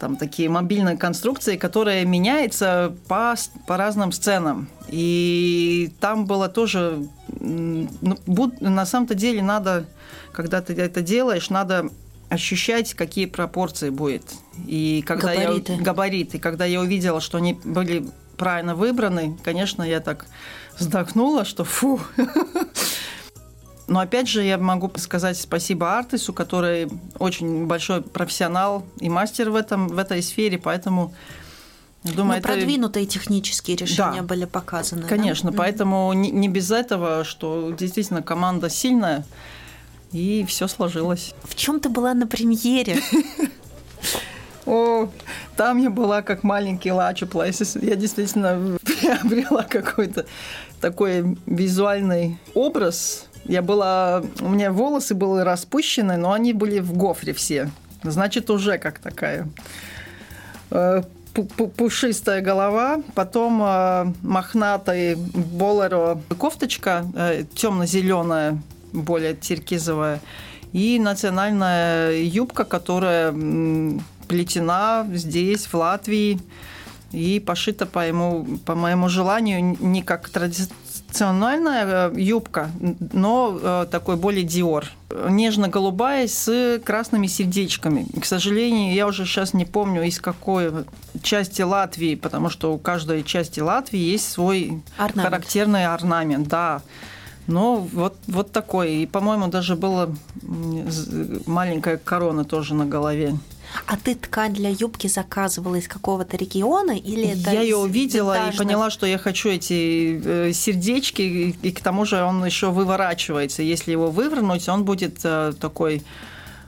там 0.00 0.16
такие 0.16 0.48
мобильные 0.48 0.96
конструкции, 0.96 1.58
которые 1.58 2.06
меняются 2.06 2.94
по, 3.08 3.34
по 3.66 3.76
разным 3.76 4.10
сценам. 4.10 4.68
И 4.88 5.92
там 6.00 6.24
было 6.24 6.48
тоже... 6.48 7.06
Ну, 7.28 7.90
на 8.60 8.86
самом-то 8.86 9.14
деле 9.14 9.42
надо, 9.42 9.84
когда 10.32 10.62
ты 10.62 10.72
это 10.72 11.02
делаешь, 11.02 11.50
надо 11.50 11.90
ощущать, 12.34 12.94
какие 12.94 13.26
пропорции 13.26 13.90
будет. 13.90 14.24
И 14.66 15.02
когда 15.06 15.34
габариты. 15.34 15.72
я 15.72 15.78
габариты, 15.80 16.38
когда 16.38 16.64
я 16.64 16.80
увидела, 16.80 17.20
что 17.20 17.38
они 17.38 17.54
были 17.64 18.06
правильно 18.36 18.74
выбраны, 18.74 19.38
конечно, 19.42 19.82
я 19.82 20.00
так 20.00 20.26
вздохнула, 20.78 21.44
что 21.44 21.64
фу, 21.64 22.00
но 23.86 24.00
опять 24.00 24.28
же, 24.28 24.42
я 24.42 24.58
могу 24.58 24.90
сказать 24.96 25.38
спасибо 25.38 25.96
Артису, 25.96 26.32
который 26.32 26.88
очень 27.18 27.66
большой 27.66 28.02
профессионал 28.02 28.84
и 28.98 29.08
мастер 29.08 29.50
в, 29.50 29.56
этом, 29.56 29.88
в 29.88 29.98
этой 29.98 30.22
сфере, 30.22 30.58
поэтому 30.58 31.14
Думаю, 32.04 32.26
Но 32.26 32.34
это... 32.34 32.48
продвинутые 32.48 33.06
технические 33.06 33.78
решения 33.78 34.20
да, 34.20 34.26
были 34.26 34.44
показаны. 34.44 35.06
Конечно, 35.06 35.50
да? 35.50 35.56
поэтому 35.56 36.12
не, 36.12 36.30
не 36.30 36.50
без 36.50 36.70
этого, 36.70 37.24
что 37.24 37.70
действительно 37.70 38.20
команда 38.20 38.68
сильная, 38.68 39.24
и 40.14 40.44
все 40.46 40.68
сложилось. 40.68 41.34
В 41.42 41.54
чем 41.54 41.80
ты 41.80 41.90
была 41.90 42.14
на 42.14 42.26
премьере? 42.26 42.98
О, 44.66 45.10
там 45.56 45.76
я 45.76 45.90
была 45.90 46.22
как 46.22 46.42
маленький 46.42 46.90
Лачу 46.90 47.26
Плейсис. 47.26 47.76
Я 47.76 47.96
действительно 47.96 48.78
приобрела 48.82 49.64
какой-то 49.64 50.24
такой 50.80 51.36
визуальный 51.44 52.38
образ 52.54 53.28
я 53.46 53.60
была... 53.60 54.22
У 54.40 54.48
меня 54.48 54.72
волосы 54.72 55.14
были 55.14 55.42
распущены, 55.42 56.16
но 56.16 56.32
они 56.32 56.52
были 56.52 56.78
в 56.80 56.94
гофре 56.94 57.34
все. 57.34 57.70
Значит, 58.02 58.50
уже 58.50 58.78
как 58.78 58.98
такая 58.98 59.48
э, 60.70 61.02
пушистая 61.76 62.40
голова, 62.40 63.02
потом 63.14 63.62
э, 63.62 64.12
мохнатый 64.22 65.16
болеро 65.16 66.20
кофточка 66.38 67.04
э, 67.14 67.44
темно-зеленая, 67.54 68.62
более 68.94 69.34
теркизовая, 69.34 70.20
и 70.72 70.98
национальная 70.98 72.16
юбка, 72.22 72.64
которая 72.64 73.32
плетена 74.28 75.06
здесь, 75.12 75.66
в 75.66 75.74
Латвии, 75.74 76.40
и 77.12 77.38
пошита 77.38 77.86
по, 77.86 78.06
ему, 78.06 78.44
по 78.64 78.74
моему 78.74 79.08
желанию 79.08 79.76
не 79.78 80.02
как 80.02 80.28
тради 80.30 80.64
национальная 81.14 82.10
э, 82.10 82.20
юбка, 82.20 82.70
но 83.12 83.56
э, 83.60 83.86
такой 83.88 84.16
более 84.16 84.42
диор. 84.42 84.86
Нежно-голубая 85.28 86.26
с 86.26 86.80
красными 86.84 87.28
сердечками. 87.28 88.06
К 88.20 88.24
сожалению, 88.24 88.92
я 88.92 89.06
уже 89.06 89.24
сейчас 89.24 89.54
не 89.54 89.64
помню, 89.64 90.02
из 90.02 90.20
какой 90.20 90.72
части 91.22 91.62
Латвии, 91.62 92.16
потому 92.16 92.50
что 92.50 92.74
у 92.74 92.78
каждой 92.78 93.22
части 93.22 93.60
Латвии 93.60 94.00
есть 94.00 94.28
свой 94.28 94.82
орнамент. 94.96 95.30
характерный 95.30 95.86
орнамент. 95.86 96.48
Да. 96.48 96.82
Но 97.46 97.76
вот, 97.76 98.16
вот 98.26 98.52
такой. 98.52 98.94
И, 98.96 99.06
по-моему, 99.06 99.48
даже 99.48 99.76
была 99.76 100.08
маленькая 101.46 101.98
корона 101.98 102.44
тоже 102.44 102.74
на 102.74 102.86
голове. 102.86 103.36
А 103.86 103.96
ты 103.96 104.14
ткань 104.14 104.54
для 104.54 104.70
юбки 104.70 105.08
заказывала 105.08 105.74
из 105.76 105.88
какого-то 105.88 106.36
региона 106.36 106.92
или 106.92 107.28
это 107.28 107.50
Я 107.50 107.62
ее 107.62 107.76
увидела 107.76 108.34
винтажных... 108.34 108.54
и 108.54 108.58
поняла, 108.58 108.90
что 108.90 109.06
я 109.06 109.18
хочу 109.18 109.48
эти 109.48 110.20
э, 110.24 110.52
сердечки, 110.52 111.22
и 111.60 111.72
к 111.72 111.80
тому 111.80 112.04
же 112.04 112.22
он 112.22 112.44
еще 112.44 112.70
выворачивается. 112.70 113.62
Если 113.62 113.90
его 113.90 114.10
вывернуть, 114.10 114.68
он 114.68 114.84
будет 114.84 115.20
э, 115.24 115.52
такой 115.58 116.02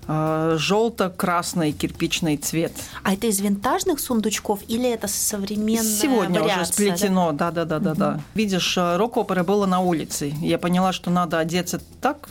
э, 0.06 0.56
желто-красный 0.58 1.72
кирпичный 1.72 2.36
цвет. 2.36 2.72
А 3.02 3.14
это 3.14 3.26
из 3.26 3.40
винтажных 3.40 4.00
сундучков 4.00 4.60
или 4.68 4.88
это 4.90 5.08
современная 5.08 5.82
Сегодня 5.82 6.40
вариация, 6.40 6.62
уже 6.62 6.72
сплетено, 6.72 7.32
да, 7.32 7.50
да, 7.50 7.64
да, 7.64 7.78
да, 7.78 7.90
угу. 7.90 7.98
да. 7.98 8.20
Видишь, 8.34 8.76
рок-опера 8.76 9.44
было 9.44 9.66
на 9.66 9.80
улице. 9.80 10.32
Я 10.40 10.58
поняла, 10.58 10.92
что 10.92 11.10
надо 11.10 11.38
одеться 11.38 11.80
так 12.00 12.28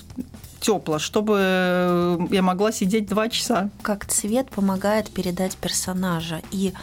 тепло, 0.59 0.97
чтобы 0.99 1.37
э, 1.39 2.17
я 2.31 2.41
могла 2.41 2.71
сидеть 2.71 3.07
два 3.07 3.29
часа. 3.29 3.69
Как 3.81 4.05
цвет 4.05 4.49
помогает 4.49 5.09
передать 5.11 5.55
персонажа 5.57 6.41
и 6.51 6.73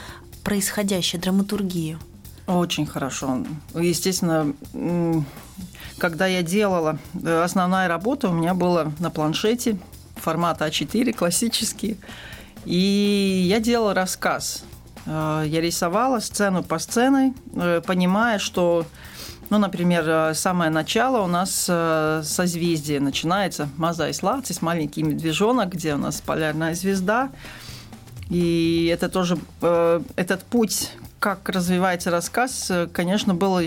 происходящее, 0.45 1.21
драматургию? 1.21 1.99
Очень 2.47 2.87
хорошо. 2.87 3.39
Естественно, 3.75 4.53
когда 5.99 6.27
я 6.27 6.43
делала, 6.43 6.99
э, 7.15 7.43
основная 7.43 7.89
работа 7.89 8.29
у 8.29 8.33
меня 8.33 8.55
была 8.55 8.93
на 8.99 9.11
планшете 9.11 9.79
формата 10.23 10.67
А4, 10.67 11.13
классический. 11.13 11.99
И 12.65 13.45
я 13.49 13.61
делала 13.61 13.95
рассказ. 13.95 14.65
Э, 15.07 15.45
я 15.47 15.61
рисовала 15.61 16.21
сцену 16.21 16.63
по 16.63 16.79
сцене, 16.79 17.35
э, 17.55 17.83
понимая, 17.85 18.39
что, 18.39 18.87
ну, 19.51 19.59
например, 19.59 20.35
самое 20.35 20.71
начало 20.71 21.23
у 21.23 21.27
нас 21.27 21.71
созвездие 22.27 23.01
начинается 23.01 23.69
Мазайс 23.77 24.23
Лацис, 24.23 24.63
маленький 24.63 25.03
медвежонок, 25.03 25.71
где 25.71 25.95
у 25.95 25.99
нас 25.99 26.21
полярная 26.21 26.75
звезда. 26.75 27.31
И 28.31 28.89
это 28.91 29.11
тоже, 29.11 29.37
этот 29.61 30.45
путь, 30.45 30.91
как 31.19 31.49
развивается 31.51 32.11
рассказ, 32.11 32.73
конечно, 32.95 33.35
был 33.35 33.61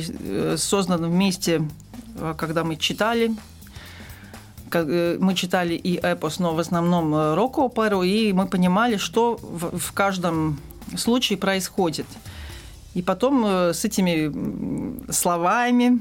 создан 0.58 1.06
вместе, 1.06 1.62
когда 2.38 2.64
мы 2.64 2.78
читали 2.78 3.32
Э, 3.32 3.55
мы 4.84 5.34
читали 5.36 5.74
и 5.74 5.98
эпос, 5.98 6.39
но 6.39 6.53
в 6.53 6.60
основном 6.60 7.13
э, 7.13 7.36
рок-оперу, 7.36 8.03
и 8.03 8.34
мы 8.34 8.48
понимали, 8.48 8.98
что 8.98 9.38
в, 9.41 9.77
в 9.77 9.91
каждом 9.94 10.58
случае 10.98 11.38
происходит. 11.38 12.05
И 12.94 13.01
потом 13.01 13.46
э, 13.46 13.74
с 13.74 13.86
этими 13.86 15.12
словами, 15.12 16.00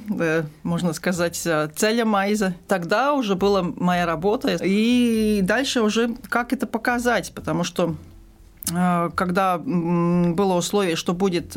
можно 0.63 0.93
сказать, 0.93 1.37
целя 1.37 2.05
Майза, 2.05 2.55
тогда 2.69 3.15
уже 3.15 3.35
была 3.35 3.63
моя 3.63 4.07
работа. 4.07 4.59
И 4.63 5.41
дальше 5.43 5.83
уже 5.83 6.15
как 6.29 6.53
это 6.53 6.67
показать, 6.67 7.33
потому 7.35 7.65
что 7.65 7.97
когда 8.67 9.59
было 9.59 10.55
условие, 10.55 10.97
что 10.97 11.13
будет 11.13 11.55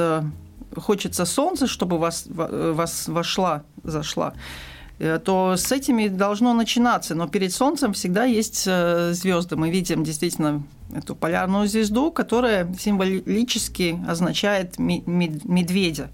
хочется 0.76 1.24
солнце, 1.26 1.66
чтобы 1.66 2.00
вас, 2.00 2.26
вас 2.28 3.08
вошла, 3.08 3.64
зашла, 3.84 4.34
Э, 4.34 4.77
то 5.00 5.56
с 5.56 5.72
этими 5.72 6.08
должно 6.08 6.54
начинаться. 6.54 7.16
Но 7.16 7.28
перед 7.28 7.54
Солнцем 7.54 7.94
всегда 7.94 8.26
есть 8.26 8.64
э, 8.66 9.14
звезды. 9.14 9.56
Мы 9.56 9.70
видим 9.70 10.04
действительно 10.04 10.64
эту 10.94 11.16
полярную 11.16 11.68
звезду, 11.68 12.12
которая 12.12 12.74
символически 12.80 14.00
означает 14.08 14.80
медведя. 14.80 16.10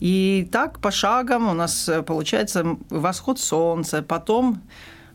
И 0.00 0.48
так 0.50 0.80
по 0.80 0.90
шагам 0.90 1.48
у 1.48 1.54
нас 1.54 1.88
э, 1.88 2.02
получается 2.02 2.76
восход 2.90 3.38
солнца. 3.38 4.02
Потом 4.02 4.62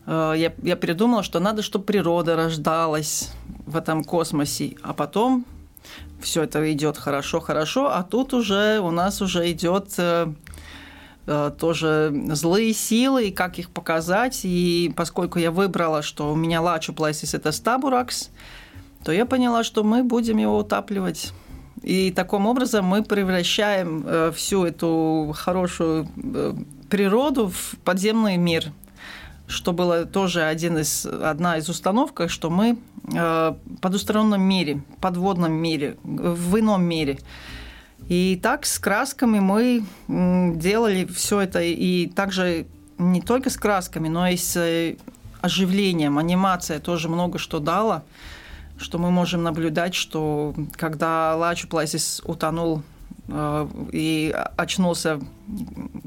я, 0.06 0.52
я 0.62 0.76
придумала, 0.76 1.22
что 1.22 1.40
надо, 1.40 1.62
чтобы 1.62 1.86
природа 1.86 2.36
рождалась 2.36 3.30
в 3.64 3.74
этом 3.74 4.04
космосе. 4.04 4.76
А 4.82 4.92
потом 4.92 5.46
все 6.20 6.42
это 6.42 6.70
идет 6.72 6.98
хорошо, 6.98 7.40
хорошо, 7.40 7.90
а 7.90 8.02
тут 8.02 8.34
уже 8.34 8.80
у 8.80 8.90
нас 8.90 9.22
уже 9.22 9.50
идет 9.50 9.94
Э, 9.98 10.32
тоже 11.26 12.12
злые 12.30 12.72
силы 12.72 13.28
и 13.28 13.30
как 13.30 13.58
их 13.58 13.70
показать. 13.70 14.40
И 14.44 14.92
поскольку 14.96 15.38
я 15.38 15.50
выбрала, 15.50 16.02
что 16.02 16.32
у 16.32 16.36
меня 16.36 16.60
лачу 16.60 16.92
плайсис– 16.92 17.34
это 17.34 17.52
стабуракс, 17.52 18.30
то 19.04 19.12
я 19.12 19.26
поняла, 19.26 19.64
что 19.64 19.84
мы 19.84 20.02
будем 20.02 20.38
его 20.38 20.58
утапливать. 20.58 21.32
И 21.82 22.10
таким 22.10 22.46
образом 22.46 22.86
мы 22.86 23.02
превращаем 23.02 24.04
э, 24.06 24.32
всю 24.34 24.64
эту 24.64 25.34
хорошую 25.36 26.08
э, 26.16 26.54
природу 26.88 27.48
в 27.48 27.74
подземный 27.84 28.36
мир, 28.36 28.72
что 29.46 29.72
было 29.72 30.06
тоже 30.06 30.44
один 30.44 30.78
из, 30.78 31.04
одна 31.04 31.58
из 31.58 31.68
установок, 31.68 32.22
что 32.28 32.48
мы 32.50 32.78
в 33.02 33.58
подустороннем 33.82 34.40
мире, 34.40 34.80
подводном 35.02 35.52
мире, 35.52 35.98
в 36.02 36.58
ином 36.58 36.82
мире– 36.84 37.18
и 38.08 38.38
так 38.42 38.66
с 38.66 38.78
красками 38.78 39.40
мы 39.40 39.84
делали 40.08 41.06
все 41.06 41.40
это, 41.40 41.62
и 41.62 42.06
также 42.06 42.66
не 42.98 43.20
только 43.20 43.50
с 43.50 43.56
красками, 43.56 44.08
но 44.08 44.28
и 44.28 44.36
с 44.36 44.56
э, 44.56 44.96
оживлением. 45.40 46.18
Анимация 46.18 46.80
тоже 46.80 47.08
много 47.08 47.38
что 47.38 47.60
дала, 47.60 48.04
что 48.78 48.98
мы 48.98 49.10
можем 49.10 49.42
наблюдать, 49.42 49.94
что 49.94 50.54
когда 50.72 51.34
Лачу 51.36 51.66
Плайсис 51.66 52.22
утонул 52.24 52.82
э, 53.28 53.68
и 53.92 54.34
очнулся 54.56 55.20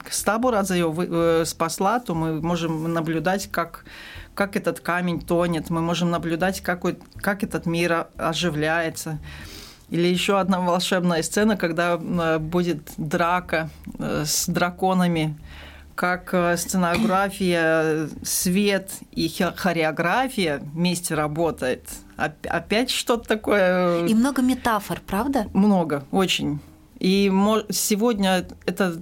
Стабурадзе 0.10 0.75
ее 0.75 0.94
э, 0.98 1.44
спасла, 1.46 2.00
то 2.00 2.16
мы 2.16 2.42
можем 2.42 2.94
наблюдать, 2.94 3.50
как, 3.51 3.86
как 4.34 4.56
этот 4.56 4.80
камень 4.80 5.22
тонет, 5.22 5.70
мы 5.70 5.82
можем 5.82 6.10
наблюдать, 6.10 6.62
как, 6.62 6.84
как 7.17 7.43
этот 7.43 7.65
мир 7.65 8.08
оживляется. 8.17 9.19
Или 9.89 10.08
еще 10.08 10.39
одна 10.39 10.60
волшебная 10.60 11.23
сцена, 11.23 11.56
когда 11.56 11.95
э, 11.95 12.39
будет 12.39 12.91
драка 12.97 13.69
э, 13.97 14.23
с 14.26 14.47
драконами, 14.47 15.38
как 15.95 16.34
э, 16.34 16.58
сценография, 16.58 18.10
свет 18.21 18.91
и 19.12 19.30
хореография 19.56 20.60
вместе 20.60 21.15
работает. 21.15 21.88
Опять 22.17 22.89
что-то 22.89 23.28
такое. 23.28 24.06
И 24.06 24.13
много 24.13 24.41
метафор, 24.41 25.02
правда? 25.06 25.47
Много, 25.54 26.04
очень. 26.12 26.60
И 27.00 27.32
сегодня 27.69 28.45
это 28.65 28.97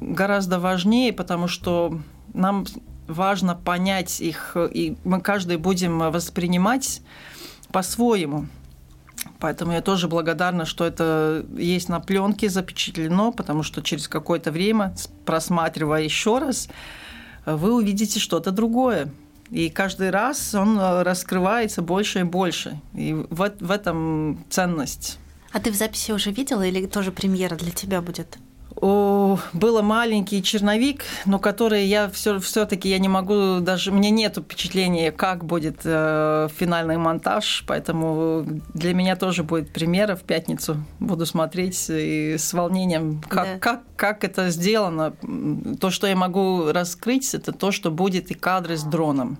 гораздо 0.00 0.58
важнее, 0.58 1.12
потому 1.12 1.46
что 1.46 2.00
нам 2.32 2.64
важно 3.06 3.54
понять 3.54 4.20
их, 4.20 4.56
и 4.56 4.96
мы 5.04 5.20
каждый 5.20 5.58
будем 5.58 5.98
воспринимать 5.98 7.02
по-своему. 7.70 8.46
Поэтому 9.42 9.72
я 9.72 9.82
тоже 9.82 10.06
благодарна, 10.06 10.64
что 10.64 10.84
это 10.84 11.44
есть 11.56 11.88
на 11.88 11.98
пленке 11.98 12.48
запечатлено, 12.48 13.32
потому 13.32 13.64
что 13.64 13.82
через 13.82 14.06
какое-то 14.06 14.52
время, 14.52 14.94
просматривая 15.24 16.02
еще 16.02 16.38
раз, 16.38 16.68
вы 17.44 17.74
увидите 17.74 18.20
что-то 18.20 18.52
другое. 18.52 19.12
И 19.50 19.68
каждый 19.68 20.10
раз 20.10 20.54
он 20.54 20.78
э, 20.78 21.02
раскрывается 21.02 21.82
больше 21.82 22.20
и 22.20 22.22
больше. 22.22 22.80
И 22.94 23.14
в, 23.14 23.52
в 23.58 23.70
этом 23.72 24.44
ценность. 24.48 25.18
А 25.50 25.58
ты 25.58 25.72
в 25.72 25.74
записи 25.74 26.12
уже 26.12 26.30
видела 26.30 26.62
или 26.62 26.86
тоже 26.86 27.10
премьера 27.10 27.56
для 27.56 27.72
тебя 27.72 28.00
будет? 28.00 28.38
Было 28.76 29.82
маленький 29.82 30.42
черновик, 30.42 31.04
но 31.26 31.38
который 31.38 31.86
я 31.86 32.08
все 32.10 32.38
все-таки 32.40 32.88
я 32.88 32.98
не 32.98 33.08
могу 33.08 33.60
даже 33.60 33.92
мне 33.92 34.10
нет 34.10 34.36
впечатления, 34.36 35.12
как 35.12 35.44
будет 35.44 35.80
э, 35.84 36.48
финальный 36.56 36.96
монтаж, 36.96 37.64
поэтому 37.66 38.44
для 38.74 38.94
меня 38.94 39.16
тоже 39.16 39.42
будет 39.42 39.72
примера 39.72 40.16
в 40.16 40.22
пятницу 40.22 40.76
буду 41.00 41.26
смотреть 41.26 41.86
и 41.90 42.36
с 42.38 42.52
волнением, 42.52 43.22
как 43.28 43.44
да. 43.46 43.58
как 43.58 43.82
как 43.96 44.24
это 44.24 44.50
сделано. 44.50 45.14
То, 45.78 45.90
что 45.90 46.08
я 46.08 46.16
могу 46.16 46.72
раскрыть, 46.72 47.34
это 47.34 47.52
то, 47.52 47.70
что 47.70 47.92
будет 47.92 48.32
и 48.32 48.34
кадры 48.34 48.76
с 48.76 48.82
дроном. 48.82 49.38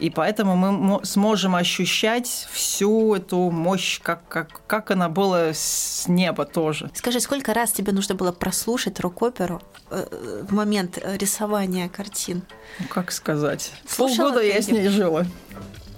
И 0.00 0.08
поэтому 0.08 0.56
мы 0.56 1.04
сможем 1.04 1.54
ощущать 1.54 2.48
всю 2.50 3.14
эту 3.14 3.50
мощь, 3.50 4.00
как, 4.02 4.26
как, 4.28 4.62
как 4.66 4.90
она 4.90 5.10
была 5.10 5.52
с 5.52 6.06
неба 6.08 6.46
тоже. 6.46 6.90
Скажи, 6.94 7.20
сколько 7.20 7.52
раз 7.52 7.72
тебе 7.72 7.92
нужно 7.92 8.14
было 8.14 8.32
прослушать 8.32 8.98
рок-оперу 8.98 9.60
э, 9.90 10.44
в 10.48 10.54
момент 10.54 10.98
рисования 11.04 11.88
картин? 11.90 12.42
Ну, 12.78 12.86
как 12.88 13.12
сказать? 13.12 13.72
Слушала 13.86 14.30
Полгода 14.30 14.46
я 14.46 14.62
с 14.62 14.68
ней 14.68 14.88
жила. 14.88 15.26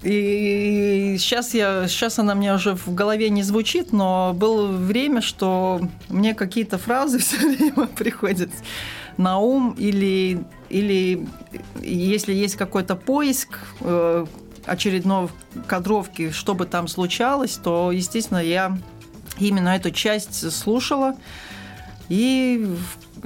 И 0.03 1.17
сейчас, 1.21 1.55
я, 1.55 1.87
сейчас 1.87 2.19
она 2.19 2.35
мне 2.35 2.53
уже 2.53 2.75
в 2.75 2.93
голове 2.93 3.31
не 3.31 3.45
звучит, 3.45 3.93
но 3.93 4.33
было 4.35 4.67
время, 4.67 5.21
что 5.21 5.81
мне 6.09 6.35
какие-то 6.35 6.77
фразы 6.77 7.19
все 7.21 7.37
время 7.37 7.87
приходят 7.87 8.51
на 9.17 9.39
ум 9.39 9.75
или, 9.79 10.45
или 10.69 11.27
если 11.81 12.33
есть 12.33 12.57
какой-то 12.57 12.97
поиск 12.97 13.59
э, 13.81 14.27
очередной 14.65 15.29
кадровки, 15.67 16.31
что 16.31 16.55
бы 16.55 16.67
там 16.67 16.89
случалось, 16.89 17.57
то, 17.57 17.93
естественно, 17.93 18.39
я 18.39 18.79
именно 19.39 19.71
эту 19.71 19.91
часть 19.91 20.51
слушала. 20.53 21.17
И 22.09 22.77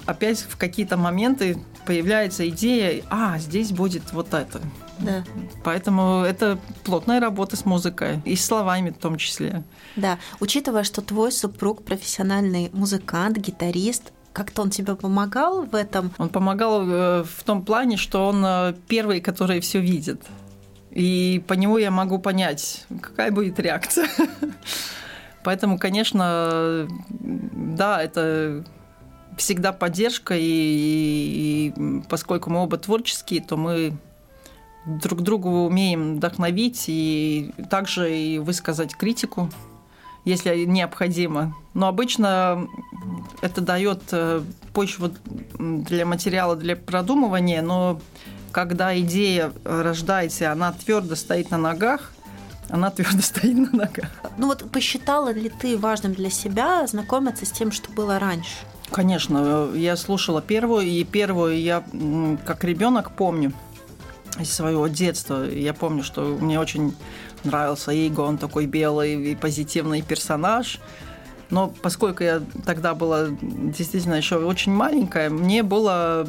опять 0.07 0.41
в 0.41 0.57
какие-то 0.57 0.97
моменты 0.97 1.59
появляется 1.87 2.49
идея, 2.49 3.03
а, 3.11 3.39
здесь 3.39 3.73
будет 3.73 4.13
вот 4.13 4.35
это. 4.35 4.61
Да. 4.99 5.25
Поэтому 5.63 6.23
это 6.23 6.59
плотная 6.85 7.21
работа 7.21 7.57
с 7.57 7.65
музыкой 7.65 8.21
и 8.25 8.35
с 8.35 8.45
словами 8.45 8.91
в 8.91 8.99
том 8.99 9.17
числе. 9.17 9.63
Да, 9.95 10.19
учитывая, 10.41 10.85
что 10.85 11.03
твой 11.03 11.33
супруг 11.33 11.85
профессиональный 11.85 12.71
музыкант, 12.73 13.37
гитарист, 13.37 14.13
как-то 14.37 14.61
он 14.61 14.69
тебе 14.69 14.95
помогал 14.95 15.65
в 15.65 15.75
этом? 15.75 16.13
Он 16.19 16.29
помогал 16.29 16.83
э, 16.87 17.25
в 17.25 17.43
том 17.43 17.65
плане, 17.65 17.97
что 17.97 18.29
он 18.29 18.45
э, 18.45 18.75
первый, 18.87 19.23
который 19.23 19.61
все 19.61 19.81
видит. 19.81 20.21
И 20.91 21.43
по 21.47 21.55
нему 21.55 21.79
я 21.79 21.91
могу 21.91 22.19
понять, 22.19 22.85
какая 23.01 23.31
будет 23.31 23.59
реакция. 23.59 24.11
Поэтому, 25.43 25.79
конечно, 25.79 26.87
да, 27.09 28.03
это 28.03 28.63
всегда 29.39 29.73
поддержка, 29.73 30.35
и, 30.37 30.43
и, 30.43 32.03
поскольку 32.11 32.51
мы 32.51 32.63
оба 32.63 32.77
творческие, 32.77 33.41
то 33.41 33.57
мы 33.57 33.97
друг 34.85 35.23
другу 35.23 35.65
умеем 35.65 36.17
вдохновить 36.17 36.85
и 36.89 37.53
также 37.71 38.15
и 38.15 38.39
высказать 38.39 38.95
критику 38.97 39.51
если 40.27 40.65
необходимо. 40.65 41.55
Но 41.73 41.87
обычно 41.87 42.69
это 43.41 43.63
дает 43.63 44.03
э, 44.11 44.43
почву 44.75 45.11
для 45.59 46.05
материала 46.05 46.57
для 46.57 46.77
продумывания, 46.77 47.63
но 47.63 48.01
когда 48.51 48.99
идея 48.99 49.53
рождается, 49.65 50.51
она 50.51 50.73
твердо 50.73 51.15
стоит 51.15 51.51
на 51.51 51.59
ногах, 51.59 52.13
она 52.69 52.91
твердо 52.91 53.21
стоит 53.23 53.57
на 53.57 53.71
ногах. 53.71 54.11
Ну 54.37 54.49
вот 54.49 54.69
посчитала 54.71 55.33
ли 55.33 55.49
ты 55.49 55.79
важным 55.79 56.13
для 56.13 56.31
себя 56.31 56.87
знакомиться 56.89 57.47
с 57.47 57.53
тем, 57.53 57.71
что 57.71 57.91
было 57.93 58.19
раньше? 58.19 58.57
Конечно, 58.91 59.71
я 59.75 59.97
слушала 59.97 60.43
первую, 60.43 60.87
и 60.87 61.05
первую 61.05 61.61
я 61.61 61.85
как 62.45 62.65
ребенок 62.65 63.13
помню 63.13 63.53
из 64.41 64.53
своего 64.53 64.89
детства. 64.89 65.49
Я 65.49 65.73
помню, 65.73 66.03
что 66.03 66.23
мне 66.41 66.59
очень 66.59 66.95
нравился 67.47 67.93
Иго, 67.93 68.21
он 68.21 68.39
такой 68.39 68.67
белый 68.67 69.33
и 69.33 69.35
позитивный 69.35 70.03
персонаж. 70.03 70.81
Но 71.51 71.73
поскольку 71.83 72.25
я 72.25 72.43
тогда 72.65 72.95
была 72.95 73.29
действительно 73.41 74.15
еще 74.15 74.37
очень 74.37 74.73
маленькая, 74.73 75.31
мне 75.31 75.63
было 75.63 76.29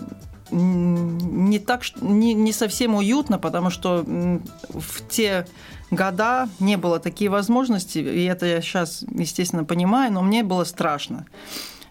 не 0.51 1.59
так 1.59 1.81
не, 1.99 2.33
не 2.33 2.53
совсем 2.53 2.95
уютно, 2.95 3.37
потому 3.37 3.69
что 3.69 4.05
в 4.05 5.07
те 5.09 5.45
года 5.91 6.47
не 6.59 6.77
было 6.77 6.99
такие 6.99 7.29
возможности, 7.29 7.99
и 7.99 8.23
это 8.25 8.45
я 8.45 8.61
сейчас, 8.61 9.03
естественно, 9.09 9.65
понимаю, 9.65 10.13
но 10.13 10.21
мне 10.21 10.43
было 10.43 10.63
страшно. 10.63 11.25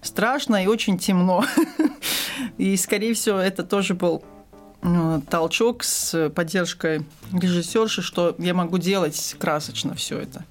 Страшно 0.01 0.63
и 0.63 0.67
очень 0.67 0.99
темно. 0.99 1.45
И, 2.59 2.77
скорее 2.77 3.15
всего, 3.15 3.39
это 3.39 3.65
тоже 3.65 3.95
был 3.95 4.23
толчок 5.31 5.85
с 5.85 6.31
поддержкой 6.31 7.05
режиссерши, 7.33 8.03
что 8.03 8.35
я 8.39 8.55
могу 8.55 8.79
делать 8.79 9.37
красочно 9.39 9.95
все 9.95 10.19
это. 10.19 10.45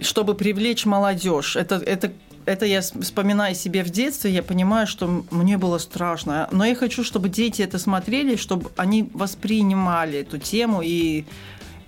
Чтобы 0.00 0.34
привлечь 0.34 0.86
молодежь. 0.86 1.56
Это, 1.56 1.76
это 1.76 2.12
это 2.46 2.66
я 2.66 2.82
вспоминаю 2.82 3.54
себе 3.54 3.82
в 3.82 3.90
детстве, 3.90 4.30
я 4.30 4.42
понимаю, 4.42 4.86
что 4.86 5.24
мне 5.30 5.56
было 5.56 5.78
страшно. 5.78 6.48
Но 6.52 6.64
я 6.64 6.74
хочу, 6.74 7.02
чтобы 7.04 7.28
дети 7.28 7.62
это 7.62 7.78
смотрели, 7.78 8.36
чтобы 8.36 8.70
они 8.76 9.08
воспринимали 9.14 10.20
эту 10.20 10.38
тему 10.38 10.82
и, 10.82 11.24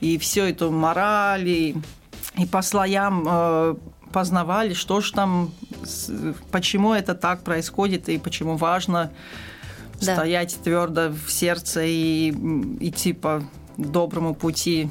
и 0.01 0.19
всю 0.19 0.43
эту 0.43 0.71
мораль, 0.71 1.49
и, 1.49 1.77
и 2.39 2.47
по 2.47 2.63
слоям 2.63 3.27
э, 3.29 3.75
познавали, 4.13 4.73
что 4.73 5.01
же 5.01 5.13
там, 5.13 5.53
почему 6.51 6.95
это 6.95 7.15
так 7.15 7.43
происходит 7.43 8.09
и 8.09 8.19
почему 8.19 8.57
важно 8.57 9.13
да. 10.01 10.15
стоять 10.15 10.57
твердо 10.63 11.11
в 11.11 11.31
сердце 11.31 11.83
и 11.85 12.31
идти 12.81 13.13
по 13.13 13.43
доброму 13.77 14.35
пути. 14.35 14.89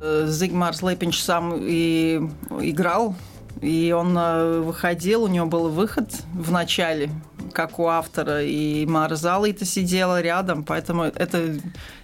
Э, 0.00 0.26
Зигмар 0.28 0.74
Лепинч 0.82 1.20
сам 1.20 1.56
и 1.60 2.20
играл 2.60 3.14
и 3.62 3.92
он 3.92 4.16
э, 4.18 4.60
выходил, 4.60 5.22
у 5.22 5.28
него 5.28 5.46
был 5.46 5.68
выход 5.68 6.12
в 6.34 6.50
начале, 6.50 7.10
как 7.52 7.78
у 7.78 7.86
автора, 7.86 8.42
и 8.42 8.84
Марзала 8.86 9.48
это 9.48 9.64
сидела 9.64 10.20
рядом, 10.20 10.64
поэтому 10.64 11.04
это 11.04 11.56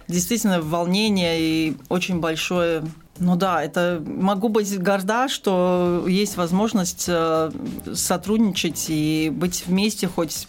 действительно 0.07 0.61
волнение 0.61 1.39
и 1.39 1.77
очень 1.89 2.21
большое 2.21 2.83
ну 3.19 3.35
да, 3.35 3.63
это 3.63 4.01
могу 4.05 4.49
быть 4.49 4.81
горда, 4.81 5.27
что 5.27 6.05
есть 6.07 6.37
возможность 6.37 7.05
э, 7.07 7.51
сотрудничать 7.93 8.85
и 8.89 9.31
быть 9.33 9.65
вместе 9.67 10.07
хоть 10.07 10.47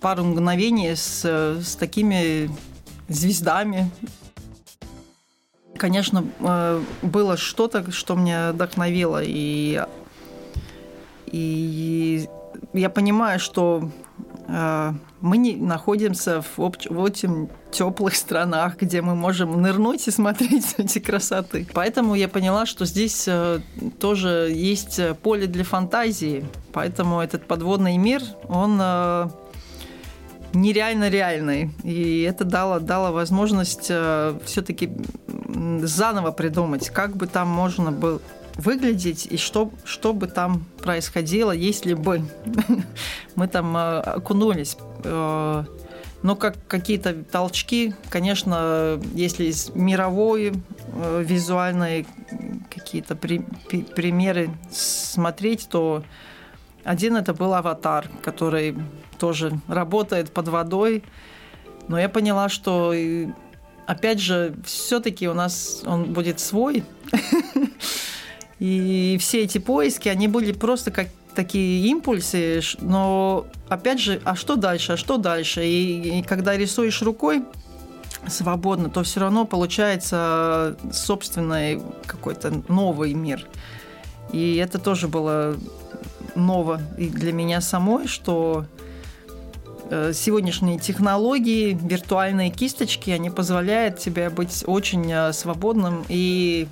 пару 0.00 0.24
мгновений 0.24 0.94
с, 0.94 1.24
с 1.24 1.76
такими 1.76 2.50
звездами. 3.08 3.90
Конечно, 5.76 6.24
э, 6.40 6.82
было 7.02 7.36
что-то, 7.36 7.90
что 7.90 8.14
меня 8.14 8.52
вдохновило, 8.52 9.22
и 9.24 9.82
и 11.26 12.28
я 12.72 12.90
понимаю, 12.90 13.38
что 13.38 13.88
э, 13.88 14.09
мы 14.50 15.36
не 15.36 15.54
находимся 15.54 16.42
в, 16.42 16.58
очень 16.58 17.48
теплых 17.70 18.16
странах, 18.16 18.78
где 18.80 19.00
мы 19.00 19.14
можем 19.14 19.62
нырнуть 19.62 20.08
и 20.08 20.10
смотреть 20.10 20.74
эти 20.78 20.98
красоты. 20.98 21.66
Поэтому 21.72 22.14
я 22.14 22.28
поняла, 22.28 22.66
что 22.66 22.84
здесь 22.84 23.26
э, 23.28 23.60
тоже 24.00 24.50
есть 24.52 25.00
поле 25.22 25.46
для 25.46 25.62
фантазии. 25.62 26.44
Поэтому 26.72 27.20
этот 27.20 27.46
подводный 27.46 27.96
мир, 27.96 28.22
он 28.48 28.78
э, 28.82 29.28
нереально 30.52 31.10
реальный. 31.10 31.70
И 31.84 32.22
это 32.22 32.44
дало, 32.44 32.80
дало 32.80 33.12
возможность 33.12 33.92
все-таки 34.44 34.90
заново 35.82 36.32
придумать, 36.32 36.90
как 36.90 37.16
бы 37.16 37.26
там 37.26 37.48
можно 37.48 37.92
было 37.92 38.20
выглядеть 38.60 39.26
и 39.26 39.36
что, 39.36 39.70
что 39.84 40.12
бы 40.12 40.26
там 40.26 40.64
происходило, 40.82 41.52
если 41.52 41.94
бы 41.94 42.22
мы 43.34 43.48
там 43.48 43.76
э, 43.76 44.00
окунулись. 44.00 44.76
Э, 45.04 45.64
но 46.22 46.36
как 46.36 46.56
какие-то 46.68 47.14
толчки, 47.24 47.94
конечно, 48.10 49.00
если 49.14 49.44
из 49.44 49.70
мировой 49.74 50.52
э, 50.52 51.24
визуальной 51.26 52.06
какие-то 52.68 53.16
при, 53.16 53.44
при, 53.68 53.82
примеры 53.82 54.50
смотреть, 54.70 55.68
то 55.70 56.04
один 56.84 57.16
это 57.16 57.32
был 57.32 57.54
аватар, 57.54 58.10
который 58.22 58.76
тоже 59.18 59.58
работает 59.68 60.30
под 60.30 60.48
водой. 60.48 61.02
Но 61.88 61.98
я 61.98 62.08
поняла, 62.08 62.48
что 62.48 62.94
опять 63.86 64.20
же, 64.20 64.54
все-таки 64.64 65.28
у 65.28 65.34
нас 65.34 65.82
он 65.86 66.12
будет 66.12 66.38
свой. 66.38 66.84
И 68.60 69.16
все 69.18 69.42
эти 69.42 69.58
поиски, 69.58 70.08
они 70.08 70.28
были 70.28 70.52
просто 70.52 70.90
как 70.90 71.08
такие 71.34 71.86
импульсы, 71.88 72.60
но 72.80 73.46
опять 73.68 74.00
же, 74.00 74.20
а 74.24 74.36
что 74.36 74.56
дальше, 74.56 74.92
а 74.92 74.96
что 74.96 75.16
дальше? 75.16 75.64
И, 75.64 76.20
и 76.20 76.22
когда 76.22 76.56
рисуешь 76.56 77.00
рукой 77.02 77.42
свободно, 78.26 78.90
то 78.90 79.02
все 79.02 79.20
равно 79.20 79.46
получается 79.46 80.76
собственный 80.92 81.80
какой-то 82.06 82.62
новый 82.68 83.14
мир. 83.14 83.46
И 84.32 84.56
это 84.56 84.78
тоже 84.78 85.08
было 85.08 85.56
ново 86.34 86.80
и 86.98 87.08
для 87.08 87.32
меня 87.32 87.60
самой, 87.60 88.06
что 88.06 88.66
э, 89.90 90.12
сегодняшние 90.14 90.78
технологии, 90.78 91.78
виртуальные 91.80 92.50
кисточки, 92.50 93.10
они 93.10 93.30
позволяют 93.30 93.98
тебе 93.98 94.30
быть 94.30 94.64
очень 94.66 95.10
э, 95.10 95.32
свободным 95.32 96.04
и 96.08 96.68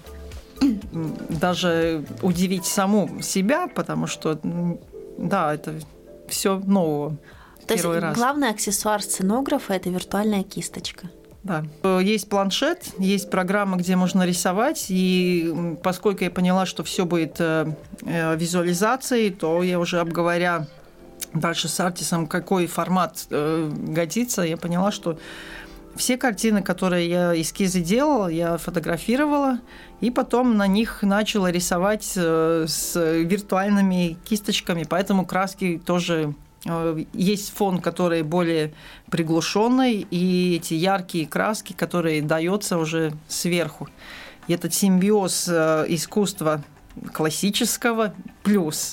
даже 1.28 2.04
удивить 2.22 2.66
саму 2.66 3.22
себя, 3.22 3.68
потому 3.68 4.06
что, 4.06 4.38
да, 5.18 5.54
это 5.54 5.74
все 6.28 6.58
нового. 6.58 7.16
То 7.66 7.74
первый 7.74 7.96
есть 7.96 8.02
раз. 8.02 8.16
главный 8.16 8.50
аксессуар 8.50 9.02
сценографа– 9.02 9.72
это 9.74 9.90
виртуальная 9.90 10.42
кисточка. 10.42 11.10
Да. 11.44 11.64
Есть 12.00 12.28
планшет, 12.28 12.84
есть 12.98 13.30
программа, 13.30 13.76
где 13.76 13.96
можно 13.96 14.26
рисовать, 14.26 14.86
и 14.88 15.76
поскольку 15.82 16.24
я 16.24 16.30
поняла, 16.30 16.66
что 16.66 16.82
все 16.82 17.06
будет 17.06 17.36
э, 17.38 17.72
э, 18.02 18.36
визуализацией, 18.36 19.30
то 19.30 19.62
я 19.62 19.78
уже 19.78 20.00
обговоря 20.00 20.66
дальше 21.32 21.68
с 21.68 21.78
артисом, 21.80 22.26
какой 22.26 22.66
формат 22.66 23.26
э, 23.30 23.70
годится, 23.70 24.42
я 24.42 24.56
поняла, 24.56 24.90
что 24.90 25.18
все 25.98 26.16
картины, 26.16 26.62
которые 26.62 27.08
я 27.08 27.38
эскизы 27.38 27.80
делала, 27.80 28.28
я 28.28 28.56
фотографировала, 28.56 29.58
и 30.00 30.10
потом 30.10 30.56
на 30.56 30.66
них 30.66 31.02
начала 31.02 31.50
рисовать 31.50 32.12
э, 32.16 32.64
с 32.66 32.94
виртуальными 32.94 34.16
кисточками, 34.24 34.86
поэтому 34.88 35.26
краски 35.26 35.82
тоже 35.84 36.34
э, 36.64 37.04
есть 37.12 37.52
фон, 37.52 37.80
который 37.80 38.22
более 38.22 38.72
приглушенный, 39.10 40.06
и 40.10 40.56
эти 40.56 40.74
яркие 40.74 41.26
краски, 41.26 41.72
которые 41.72 42.22
даются 42.22 42.78
уже 42.78 43.12
сверху. 43.26 43.88
И 44.46 44.54
этот 44.54 44.72
симбиоз 44.72 45.48
э, 45.48 45.84
искусства 45.88 46.62
классического 47.12 48.14
плюс 48.42 48.92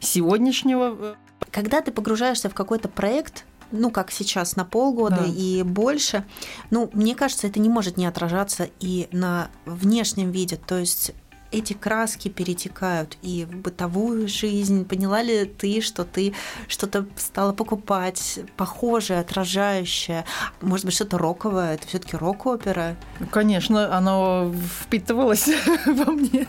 сегодняшнего. 0.00 1.16
Когда 1.50 1.82
ты 1.82 1.92
погружаешься 1.92 2.48
в 2.48 2.54
какой-то 2.54 2.88
проект, 2.88 3.44
ну, 3.72 3.90
как 3.90 4.10
сейчас, 4.10 4.56
на 4.56 4.64
полгода 4.64 5.22
да. 5.22 5.26
и 5.26 5.62
больше, 5.62 6.24
ну, 6.70 6.90
мне 6.92 7.14
кажется, 7.14 7.46
это 7.46 7.60
не 7.60 7.68
может 7.68 7.96
не 7.96 8.06
отражаться 8.06 8.68
и 8.80 9.08
на 9.12 9.48
внешнем 9.64 10.30
виде. 10.30 10.56
То 10.56 10.78
есть 10.78 11.12
эти 11.52 11.72
краски 11.72 12.28
перетекают 12.28 13.16
и 13.22 13.44
в 13.44 13.56
бытовую 13.56 14.28
жизнь. 14.28 14.84
Поняла 14.84 15.22
ли 15.22 15.44
ты, 15.44 15.80
что 15.80 16.04
ты 16.04 16.34
что-то 16.68 17.06
стала 17.16 17.52
покупать 17.52 18.40
похожее, 18.56 19.20
отражающее? 19.20 20.24
Может 20.60 20.86
быть, 20.86 20.94
что-то 20.94 21.18
роковое? 21.18 21.74
Это 21.74 21.86
все 21.86 21.98
таки 21.98 22.16
рок-опера? 22.16 22.96
Конечно, 23.30 23.96
оно 23.96 24.52
впитывалось 24.82 25.48
во 25.86 26.12
мне 26.12 26.46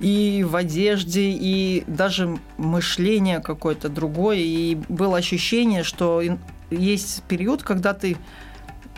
и 0.00 0.44
в 0.48 0.56
одежде, 0.56 1.30
и 1.30 1.84
даже 1.86 2.38
мышление 2.56 3.40
какое-то 3.40 3.88
другое. 3.88 4.38
И 4.38 4.78
было 4.88 5.18
ощущение, 5.18 5.82
что 5.82 6.22
есть 6.70 7.22
период, 7.24 7.62
когда 7.62 7.94
ты 7.94 8.16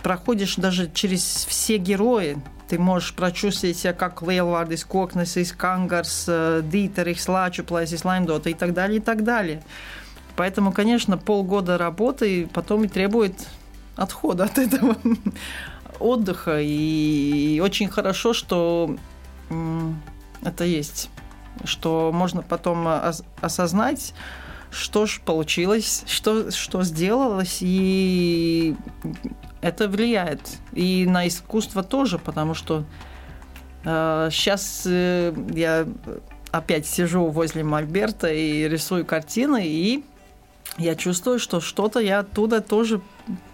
проходишь 0.02 0.56
даже 0.56 0.90
через 0.92 1.46
все 1.48 1.78
герои. 1.78 2.38
Ты 2.68 2.78
можешь 2.78 3.14
прочувствовать 3.14 3.78
себя 3.78 3.92
как 3.92 4.22
Лейлвардис, 4.22 4.84
Кокнес, 4.84 5.52
Кангарс, 5.56 6.28
Дитер, 6.62 7.18
Слачуплайс, 7.18 7.90
Слаймдота 7.90 8.50
и 8.50 8.54
так 8.54 8.74
далее, 8.74 8.98
и 8.98 9.00
так 9.02 9.24
далее. 9.24 9.62
Поэтому, 10.36 10.70
конечно, 10.70 11.18
полгода 11.18 11.76
работы 11.76 12.48
потом 12.52 12.84
и 12.84 12.88
требует 12.88 13.34
отхода 13.96 14.44
от 14.44 14.58
этого. 14.58 14.96
отдыха. 16.00 16.58
И 16.60 17.60
очень 17.62 17.88
хорошо, 17.88 18.32
что 18.32 18.96
это 20.50 20.64
есть. 20.64 21.10
Что 21.64 22.10
можно 22.12 22.42
потом 22.42 22.86
осознать, 23.40 24.14
что 24.70 25.06
же 25.06 25.20
получилось, 25.20 26.04
что, 26.06 26.50
что 26.50 26.82
сделалось, 26.82 27.58
и 27.60 28.76
это 29.60 29.88
влияет. 29.88 30.40
И 30.72 31.06
на 31.06 31.26
искусство 31.26 31.82
тоже, 31.82 32.18
потому 32.18 32.54
что 32.54 32.84
э, 33.84 34.28
сейчас 34.30 34.82
э, 34.86 35.34
я 35.52 35.86
опять 36.52 36.86
сижу 36.86 37.26
возле 37.26 37.64
Мольберта 37.64 38.32
и 38.32 38.68
рисую 38.68 39.04
картины, 39.04 39.66
и 39.66 40.04
я 40.78 40.94
чувствую, 40.94 41.38
что 41.38 41.60
что-то 41.60 42.00
я 42.00 42.20
оттуда 42.20 42.60
тоже 42.60 43.00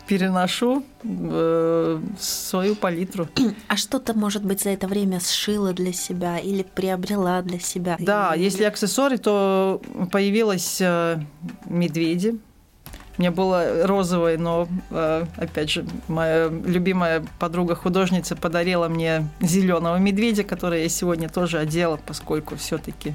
переношу 0.07 0.85
э, 1.03 2.01
свою 2.19 2.77
палитру. 2.77 3.29
А 3.69 3.77
что-то, 3.77 4.15
может 4.15 4.45
быть, 4.45 4.63
за 4.63 4.71
это 4.71 4.87
время 4.87 5.21
сшила 5.21 5.73
для 5.73 5.93
себя 5.93 6.39
или 6.39 6.63
приобрела 6.63 7.43
для 7.43 7.59
себя? 7.59 7.97
Да, 7.99 8.35
или... 8.35 8.45
если 8.45 8.65
аксессуары, 8.65 9.19
то 9.19 9.81
появились 10.13 10.79
э, 10.81 11.21
медведи. 11.67 12.39
Мне 13.19 13.31
было 13.31 13.87
розовое, 13.87 14.37
но, 14.37 14.69
э, 14.91 15.25
опять 15.37 15.71
же, 15.71 15.87
моя 16.07 16.49
любимая 16.49 17.25
подруга-художница 17.39 18.37
подарила 18.37 18.89
мне 18.89 19.29
зеленого 19.41 19.97
медведя, 19.97 20.45
который 20.45 20.83
я 20.83 20.89
сегодня 20.89 21.29
тоже 21.29 21.59
одела, 21.59 21.99
поскольку 22.05 22.57
все-таки, 22.57 23.15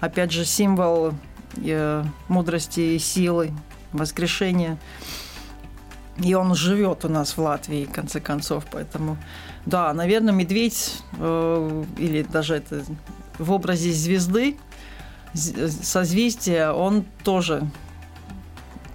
опять 0.00 0.30
же, 0.30 0.44
символ 0.44 1.12
э, 1.56 2.04
мудрости 2.28 2.80
и 2.80 2.98
силы, 3.00 3.50
воскрешения. 3.92 4.78
И 6.22 6.34
он 6.34 6.54
живет 6.54 7.04
у 7.04 7.08
нас 7.08 7.36
в 7.36 7.38
Латвии, 7.38 7.84
в 7.84 7.92
конце 7.92 8.20
концов, 8.20 8.64
поэтому, 8.70 9.16
да, 9.66 9.92
наверное, 9.92 10.32
медведь 10.32 11.02
э, 11.18 11.84
или 11.98 12.22
даже 12.22 12.56
это 12.56 12.82
в 13.38 13.50
образе 13.50 13.92
звезды, 13.92 14.56
созвездия, 15.34 16.70
он 16.70 17.04
тоже 17.24 17.62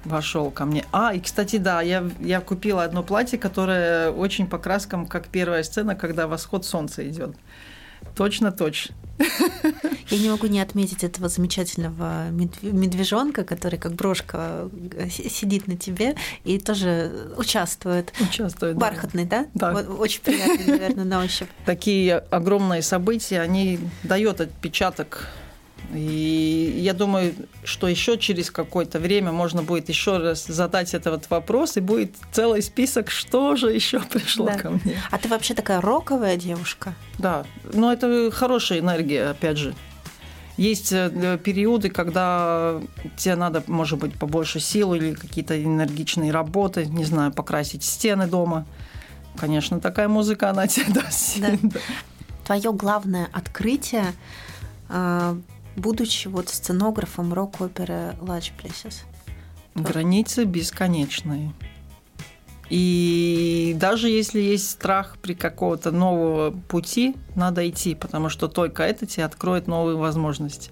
вошел 0.06 0.52
ко 0.52 0.66
мне. 0.66 0.86
А, 0.92 1.13
и, 1.13 1.20
кстати, 1.20 1.58
да, 1.58 1.82
я, 1.82 2.10
я 2.20 2.40
купила 2.40 2.84
одно 2.84 3.04
платье, 3.04 3.38
которое 3.38 4.12
очень 4.12 4.48
по 4.48 4.58
краскам, 4.58 5.06
как 5.06 5.28
первая 5.28 5.63
сцена, 5.63 5.96
когда 5.96 6.28
восход 6.28 6.66
солнца 6.66 7.08
идет. 7.08 7.36
Точно, 8.15 8.52
точно. 8.52 8.96
Я 10.10 10.17
не 10.20 10.30
могу 10.30 10.48
не 10.48 10.60
отметить 10.60 11.04
этого 11.04 11.28
замечательного 11.28 12.30
медвежонка, 12.30 13.43
который 13.43 13.80
как 13.80 13.93
брошка 13.93 14.70
э, 14.93 15.10
сидит 15.10 15.67
на 15.67 15.76
тебе 15.76 16.15
и 16.43 16.60
тоже 16.60 17.12
участвует. 17.36 18.13
Участвует. 18.20 18.78
Бархатный, 18.78 19.26
да? 19.26 19.48
Да. 19.54 19.72
Вот, 19.74 20.00
очень 20.00 20.22
приятный, 20.22 20.67
наверное, 20.67 21.06
на 21.06 21.24
ощупь. 21.24 21.50
Такие 21.65 22.17
огромные 22.17 22.82
события, 22.82 23.41
они 23.41 23.80
дают 24.04 24.41
отпечаток 24.41 25.28
и 25.93 26.80
я 26.80 26.93
думаю, 26.93 27.34
что 27.63 27.88
еще 27.88 28.17
через 28.17 28.52
какое-то 28.52 29.00
время 29.00 29.32
можно 29.32 29.63
будет 29.63 29.88
еще 29.89 30.17
раз 30.17 30.45
задать 30.45 30.93
этот 30.93 31.30
вопрос, 31.30 31.78
и 31.78 31.80
будет 31.80 32.15
целый 32.32 32.62
список, 32.62 33.10
что 33.10 33.56
же 33.56 33.71
еще 33.71 34.00
пришло 34.02 34.47
да. 34.47 34.58
ко 34.58 34.69
мне. 34.71 35.02
А 35.12 35.17
ты 35.17 35.30
вообще 35.30 35.54
такая 35.54 35.80
роковая 35.80 36.36
девушка? 36.36 36.93
Да, 37.17 37.45
но 37.73 37.91
это 37.93 38.30
хорошая 38.32 38.80
энергия, 38.80 39.30
опять 39.30 39.58
же. 39.58 39.76
Есть 40.58 40.91
э, 40.91 41.38
периоды, 41.41 41.89
когда 41.89 42.82
тебе 43.15 43.36
надо, 43.36 43.63
может 43.67 44.00
быть, 44.00 44.17
побольше 44.17 44.60
сил 44.60 44.95
или 44.95 45.13
какие-то 45.13 45.62
энергичные 45.62 46.32
работы, 46.32 46.88
не 46.88 47.06
знаю, 47.06 47.32
покрасить 47.32 47.84
стены 47.84 48.26
дома. 48.28 48.65
Конечно, 49.38 49.80
такая 49.80 50.08
музыка, 50.08 50.50
она 50.50 50.67
тебе 50.67 50.91
даст. 50.93 51.39
Да. 51.39 51.52
Твое 52.45 52.73
главное 52.73 53.30
открытие 53.32 54.13
а, 54.89 55.38
будучи 55.78 56.28
вот 56.28 56.50
сценографом 56.50 57.34
рок-оперы 57.34 58.16
Large 58.20 58.52
Places? 58.62 59.04
Границы 59.76 60.44
бесконечные. 60.44 61.54
И 62.70 63.78
даже 63.80 64.10
если 64.10 64.42
есть 64.42 64.70
страх 64.70 65.18
при 65.22 65.34
какого-то 65.34 65.92
нового 65.92 66.52
пути, 66.52 67.16
надо 67.36 67.68
идти, 67.70 67.96
потому 67.96 68.28
что 68.28 68.50
только 68.50 68.84
это 68.84 69.06
тебе 69.06 69.24
откроет 69.24 69.68
новые 69.68 69.96
возможности. 69.96 70.72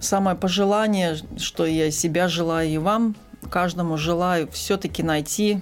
Самое 0.00 0.36
пожелание, 0.36 1.16
что 1.38 1.64
я 1.64 1.90
себя 1.90 2.28
желаю 2.28 2.68
и 2.68 2.76
вам, 2.76 3.16
каждому 3.50 3.96
желаю 3.96 4.50
все-таки 4.50 5.02
найти 5.02 5.60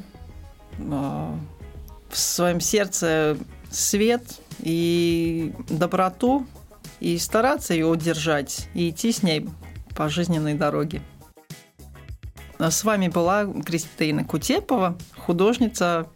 а, 0.81 1.38
в 2.09 2.18
своем 2.18 2.59
сердце 2.61 3.37
свет 3.70 4.22
и 4.59 5.53
доброту, 5.68 6.44
и 7.02 7.18
стараться 7.18 7.74
ее 7.74 7.86
удержать, 7.86 8.68
и 8.74 8.90
идти 8.90 9.10
с 9.10 9.24
ней 9.24 9.48
по 9.96 10.08
жизненной 10.08 10.54
дороге. 10.54 11.02
А 12.58 12.70
с 12.70 12.84
вами 12.84 13.08
была 13.08 13.44
Кристина 13.44 14.24
Кутепова, 14.24 14.96
художница, 15.16 16.08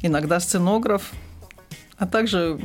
иногда 0.00 0.40
сценограф, 0.40 1.12
а 1.98 2.06
также 2.06 2.58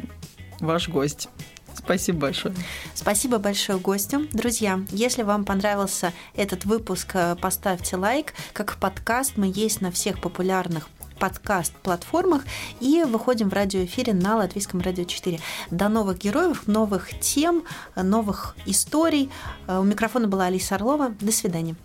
ваш 0.61 0.87
гость. 0.87 1.27
Спасибо 1.73 2.19
большое. 2.19 2.55
Спасибо 2.93 3.39
большое 3.39 3.77
гостю. 3.77 4.27
Друзья, 4.31 4.79
если 4.89 5.23
вам 5.23 5.43
понравился 5.43 6.13
этот 6.35 6.63
выпуск, 6.63 7.11
э, 7.13 7.35
поставьте 7.35 7.97
лайк. 7.97 8.33
Как 8.53 8.77
подкаст 8.77 9.33
мы 9.35 9.51
есть 9.53 9.81
на 9.81 9.91
всех 9.91 10.21
популярных 10.21 10.87
подкаст-платформах 11.19 12.43
и 12.79 13.03
выходим 13.03 13.49
в 13.49 13.53
радиоэфире 13.53 14.13
на 14.13 14.37
Латвийском 14.37 14.81
радио 14.81 15.03
4. 15.03 15.39
До 15.69 15.89
новых 15.89 16.17
героев, 16.17 16.67
новых 16.67 17.19
тем, 17.19 17.63
новых 17.95 18.55
историй. 18.65 19.29
У 19.67 19.83
микрофона 19.83 20.27
была 20.27 20.45
Алиса 20.45 20.75
Орлова. 20.75 21.13
До 21.19 21.31
свидания. 21.31 21.75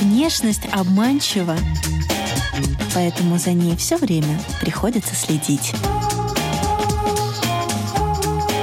Внешность 0.00 0.66
обманчива, 0.72 1.56
поэтому 2.94 3.38
за 3.38 3.52
ней 3.52 3.76
все 3.76 3.96
время 3.96 4.40
приходится 4.60 5.14
следить. 5.14 5.74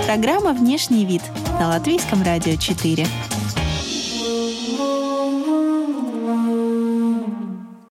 Программа 0.08 0.54
«Внешний 0.54 1.04
вид» 1.04 1.22
на 1.60 1.68
Латвийском 1.68 2.24
радио 2.24 2.56
4. 2.56 3.06